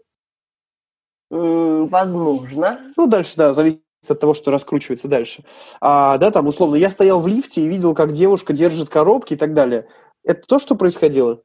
[1.29, 2.79] Возможно.
[2.95, 5.43] Ну, дальше, да, зависит от того, что раскручивается дальше.
[5.81, 9.37] А, да, там, условно, я стоял в лифте и видел, как девушка держит коробки и
[9.37, 9.87] так далее.
[10.23, 11.41] Это то, что происходило?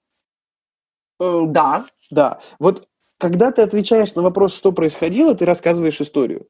[1.18, 1.86] Да.
[2.11, 2.40] Да.
[2.59, 2.88] Вот
[3.18, 6.49] когда ты отвечаешь на вопрос, что происходило, ты рассказываешь историю.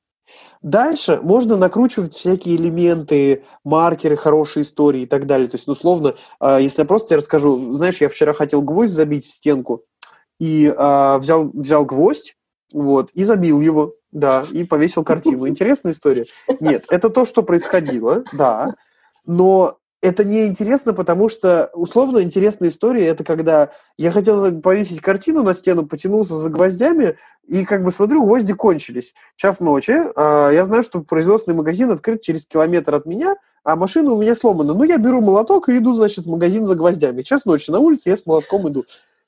[0.62, 5.48] Дальше можно накручивать всякие элементы, маркеры, хорошие истории и так далее.
[5.48, 8.92] То есть, ну, условно, а, если я просто тебе расскажу, знаешь, я вчера хотел гвоздь
[8.92, 9.84] забить в стенку,
[10.38, 12.36] и а, взял, взял гвоздь,
[12.72, 15.48] вот, и забил его, да, и повесил картину.
[15.48, 16.26] Интересная история?
[16.60, 18.74] Нет, это то, что происходило, да,
[19.26, 25.44] но это не интересно, потому что условно интересная история это когда я хотел повесить картину
[25.44, 29.14] на стену, потянулся за гвоздями и как бы смотрю, гвозди кончились.
[29.36, 34.12] Час ночи, э, я знаю, что производственный магазин открыт через километр от меня, а машина
[34.12, 34.74] у меня сломана.
[34.74, 37.22] Ну, я беру молоток и иду, значит, в магазин за гвоздями.
[37.22, 38.84] Час ночи на улице я с молотком иду.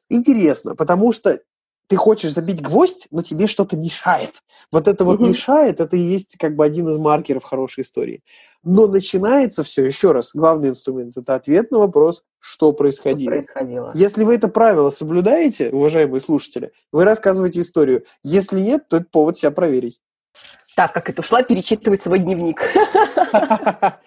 [0.08, 1.38] Интересно, потому что
[1.86, 4.42] ты хочешь забить гвоздь, но тебе что-то мешает.
[4.72, 8.22] Вот это вот мешает, это и есть как бы один из маркеров хорошей истории.
[8.62, 13.32] Но начинается все, еще раз, главный инструмент– это ответ на вопрос, что происходило.
[13.32, 13.92] что происходило.
[13.94, 18.04] Если вы это правило соблюдаете, уважаемые слушатели, вы рассказываете историю.
[18.22, 20.00] Если нет, то это повод себя проверить.
[20.76, 22.62] Так, как это ушла перечитывать свой дневник.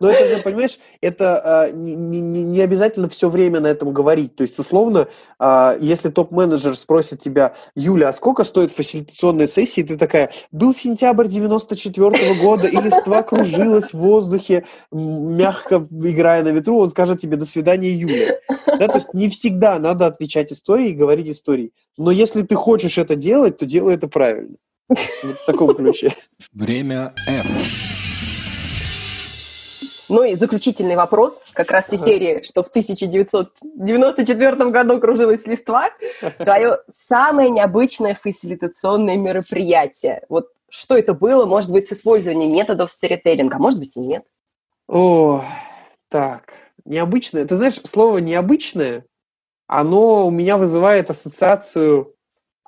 [0.00, 4.36] Но это же, понимаешь, это э, не, не, не обязательно все время на этом говорить.
[4.36, 9.96] То есть, условно, э, если топ-менеджер спросит тебя, Юля, а сколько стоит фасилитационная сессия, ты
[9.96, 16.78] такая, был сентябрь 94 -го года, и листва кружилась в воздухе, мягко играя на ветру,
[16.78, 18.38] он скажет тебе, до свидания, Юля.
[18.78, 21.72] Да, то есть не всегда надо отвечать истории и говорить истории.
[21.98, 24.56] Но если ты хочешь это делать, то делай это правильно.
[24.88, 26.12] Вот в таком ключе.
[26.52, 27.46] Время F.
[30.08, 35.90] Ну и заключительный вопрос, как раз из серии, что в 1994 году кружилась листва.
[36.38, 40.24] Твое самое необычное фасилитационное мероприятие.
[40.28, 41.46] Вот что это было?
[41.46, 44.24] Может быть, с использованием методов сторителлинга, может быть и нет.
[44.88, 45.44] О,
[46.08, 46.52] так,
[46.84, 47.44] необычное.
[47.44, 49.04] Ты знаешь, слово необычное,
[49.66, 52.14] оно у меня вызывает ассоциацию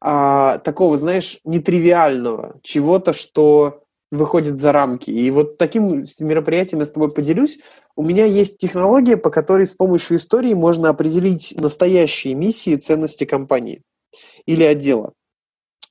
[0.00, 5.10] а, такого, знаешь, нетривиального, чего-то, что выходит за рамки.
[5.10, 7.58] И вот таким мероприятием я с тобой поделюсь.
[7.96, 13.24] У меня есть технология, по которой с помощью истории можно определить настоящие миссии и ценности
[13.24, 13.82] компании
[14.46, 15.12] или отдела.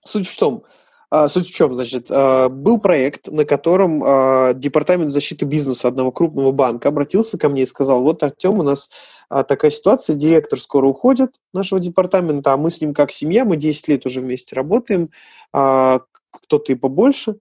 [0.03, 0.63] Суть в том,
[1.09, 6.11] а, Суть в чем, значит, а, был проект, на котором а, департамент защиты бизнеса одного
[6.11, 8.91] крупного банка обратился ко мне и сказал, вот, Артем, у нас
[9.30, 13.89] такая ситуация, директор скоро уходит нашего департамента, а мы с ним как семья, мы 10
[13.89, 15.09] лет уже вместе работаем,
[15.51, 17.36] кто-то и побольше.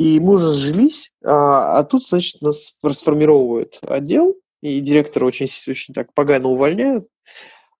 [0.00, 5.92] И мы уже сжились, а, а тут, значит, нас расформировывают отдел, и директора очень, очень
[5.92, 7.06] так погано увольняют.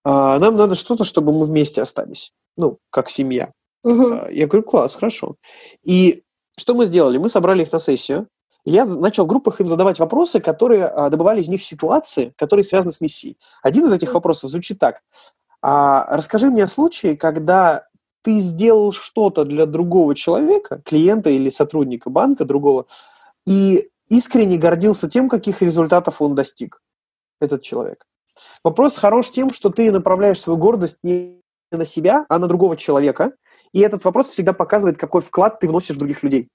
[0.03, 2.31] А, нам надо что-то, чтобы мы вместе остались.
[2.57, 3.51] Ну, как семья.
[3.83, 4.27] Угу.
[4.29, 5.37] Я говорю, класс, хорошо.
[5.83, 6.21] И
[6.59, 7.17] что мы сделали?
[7.17, 8.27] Мы собрали их на сессию.
[8.65, 12.91] Я начал в группах им задавать вопросы, которые а, добывали из них ситуации, которые связаны
[12.91, 13.39] с миссией.
[13.63, 15.01] Один из этих вопросов звучит так.
[15.63, 17.87] А, расскажи мне о случае, когда
[18.23, 22.85] ты сделал что-то для другого человека, клиента или сотрудника банка другого,
[23.45, 26.81] и искренне гордился тем, каких результатов он достиг,
[27.39, 28.05] этот человек.
[28.63, 31.41] Вопрос хорош тем, что ты направляешь свою гордость не
[31.71, 33.33] на себя, а на другого человека,
[33.73, 36.49] и этот вопрос всегда показывает, какой вклад ты вносишь в других людей.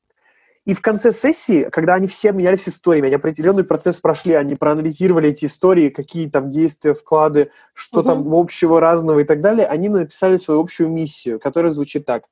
[0.66, 5.30] И в конце сессии, когда они все менялись историями, они определенный процесс прошли, они проанализировали
[5.30, 8.08] эти истории, какие там действия, вклады, что угу.
[8.08, 12.24] там общего, разного и так далее, они написали свою общую миссию, которая звучит так.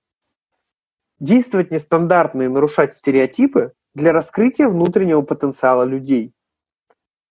[1.21, 6.33] Действовать нестандартно и нарушать стереотипы для раскрытия внутреннего потенциала людей.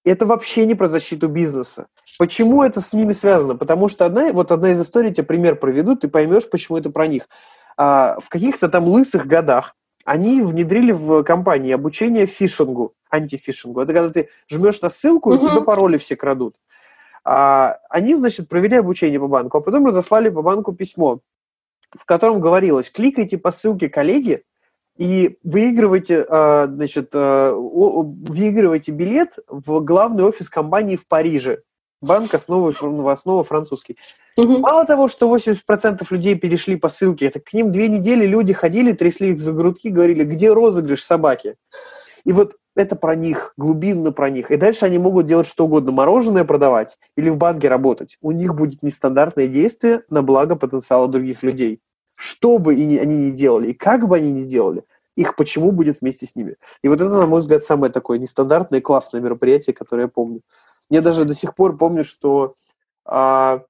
[0.06, 1.88] Это вообще не про защиту бизнеса.
[2.18, 3.58] Почему это с ними связано?
[3.58, 7.08] Потому что одна, вот одна из историй, тебе пример проведут, ты поймешь, почему это про
[7.08, 7.28] них.
[7.76, 9.76] А, в каких-то там лысых годах
[10.06, 13.82] они внедрили в компании обучение фишингу, антифишингу.
[13.82, 15.46] Это когда ты жмешь на ссылку, угу.
[15.46, 16.56] и тебе пароли все крадут.
[17.24, 21.22] А, они, значит, провели обучение по банку, а потом разослали по банку письмо,
[21.92, 24.44] в котором говорилось, кликайте по ссылке коллеги
[24.98, 31.62] и выигрывайте, а, значит, а, выигрывайте билет в главный офис компании в Париже.
[32.04, 33.98] Банк основы, ну, основа французский.
[34.36, 34.60] Угу.
[34.60, 38.92] Мало того, что 80% людей перешли по ссылке, это к ним две недели люди ходили,
[38.92, 41.56] трясли их за грудки, говорили, где розыгрыш собаки.
[42.26, 44.52] И вот это про них, глубинно про них.
[44.52, 48.18] И дальше они могут делать что угодно, мороженое продавать или в банке работать.
[48.22, 51.80] У них будет нестандартное действие на благо потенциала других людей.
[52.18, 54.84] Что бы они ни делали, и как бы они ни делали,
[55.16, 56.58] их почему будет вместе с ними.
[56.84, 60.42] И вот это, на мой взгляд, самое такое нестандартное и классное мероприятие, которое я помню.
[60.90, 62.56] Я даже до сих пор помню, что
[63.06, 63.64] а,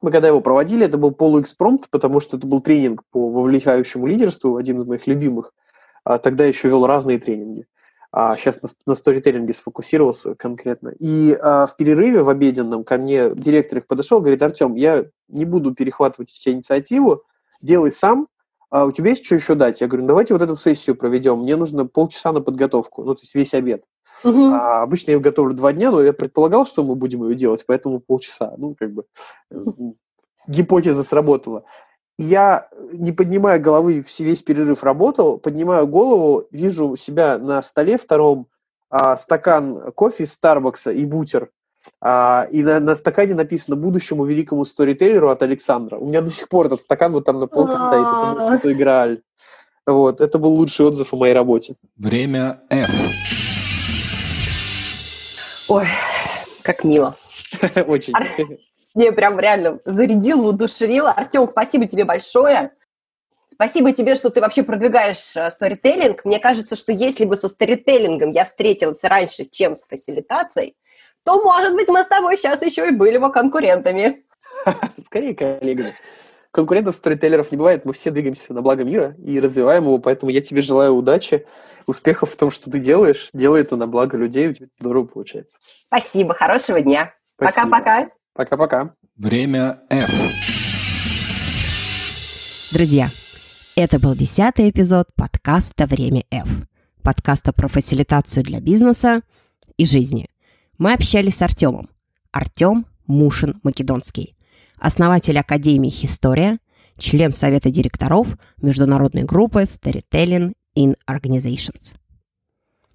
[0.00, 4.56] мы когда его проводили, это был полуэкспромт, потому что это был тренинг по вовлекающему лидерству,
[4.56, 5.52] один из моих любимых.
[6.04, 7.66] А, тогда еще вел разные тренинги.
[8.12, 10.92] А сейчас на, на сторителлинге сфокусировался конкретно.
[10.98, 15.44] И а, в перерыве в обеденном ко мне директор их подошел, говорит, Артем, я не
[15.44, 17.24] буду перехватывать тебя инициативу,
[17.60, 18.28] делай сам,
[18.70, 19.80] а у тебя есть что еще дать?
[19.80, 23.20] Я говорю, ну, давайте вот эту сессию проведем, мне нужно полчаса на подготовку, ну, то
[23.22, 23.84] есть весь обед.
[24.24, 24.44] Угу.
[24.52, 27.64] А обычно я ее готовлю два дня, но я предполагал, что мы будем ее делать,
[27.66, 28.54] поэтому полчаса.
[28.56, 29.04] Ну, как бы
[29.50, 29.56] э,
[30.48, 31.64] гипотеза сработала.
[32.18, 38.48] Я, не поднимая головы, весь перерыв работал, поднимаю голову, вижу себя на столе втором
[38.88, 41.50] а, стакан кофе из Старбакса и бутер.
[42.00, 45.98] А, и на, на стакане написано «Будущему великому сторителлеру от Александра».
[45.98, 49.22] У меня до сих пор этот стакан вот там на полке стоит, это был Грааль.
[49.86, 51.76] Вот, это был лучший отзыв о моей работе.
[51.96, 52.90] Время F.
[55.68, 55.86] Ой,
[56.62, 57.16] как мило.
[57.86, 58.14] Очень.
[58.94, 61.06] Не, прям реально зарядил, воодушевил.
[61.06, 62.72] Артем, спасибо тебе большое.
[63.52, 66.24] Спасибо тебе, что ты вообще продвигаешь э, сторителлинг.
[66.24, 70.76] Мне кажется, что если бы со сторителлингом я встретилась раньше, чем с фасилитацией,
[71.24, 74.24] то, может быть, мы с тобой сейчас еще и были бы конкурентами.
[75.04, 75.96] Скорее коллегами.
[76.56, 80.40] Конкурентов сторителлеров не бывает, мы все двигаемся на благо мира и развиваем его, поэтому я
[80.40, 81.44] тебе желаю удачи
[81.84, 83.28] успехов в том, что ты делаешь.
[83.34, 85.58] Делай это на благо людей, у тебя здорово получается.
[85.88, 87.12] Спасибо, хорошего дня.
[87.36, 88.08] Пока-пока.
[88.32, 88.94] Пока-пока.
[89.18, 90.10] Время F.
[92.72, 93.10] Друзья,
[93.76, 96.48] это был десятый эпизод подкаста «Время F».
[97.02, 99.20] Подкаста про фасилитацию для бизнеса
[99.76, 100.30] и жизни.
[100.78, 101.90] Мы общались с Артемом.
[102.32, 104.35] Артем Мушин Македонский,
[104.78, 106.58] основатель Академии «История»,
[106.98, 111.94] член Совета директоров международной группы Storytelling in Organizations.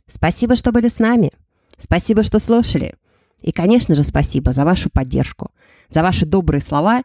[0.08, 1.32] Спасибо, что были с нами.
[1.78, 2.96] Спасибо, что слушали.
[3.42, 5.52] И, конечно же, спасибо за вашу поддержку,
[5.90, 7.04] за ваши добрые слова,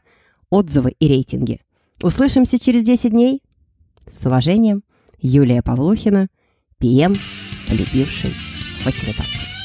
[0.51, 1.61] отзывы и рейтинги.
[2.03, 3.43] Услышимся через 10 дней.
[4.11, 4.83] С уважением,
[5.19, 6.29] Юлия Павлухина,
[6.79, 7.15] ПМ,
[7.69, 8.31] полюбивший
[8.81, 9.56] фасилитацию.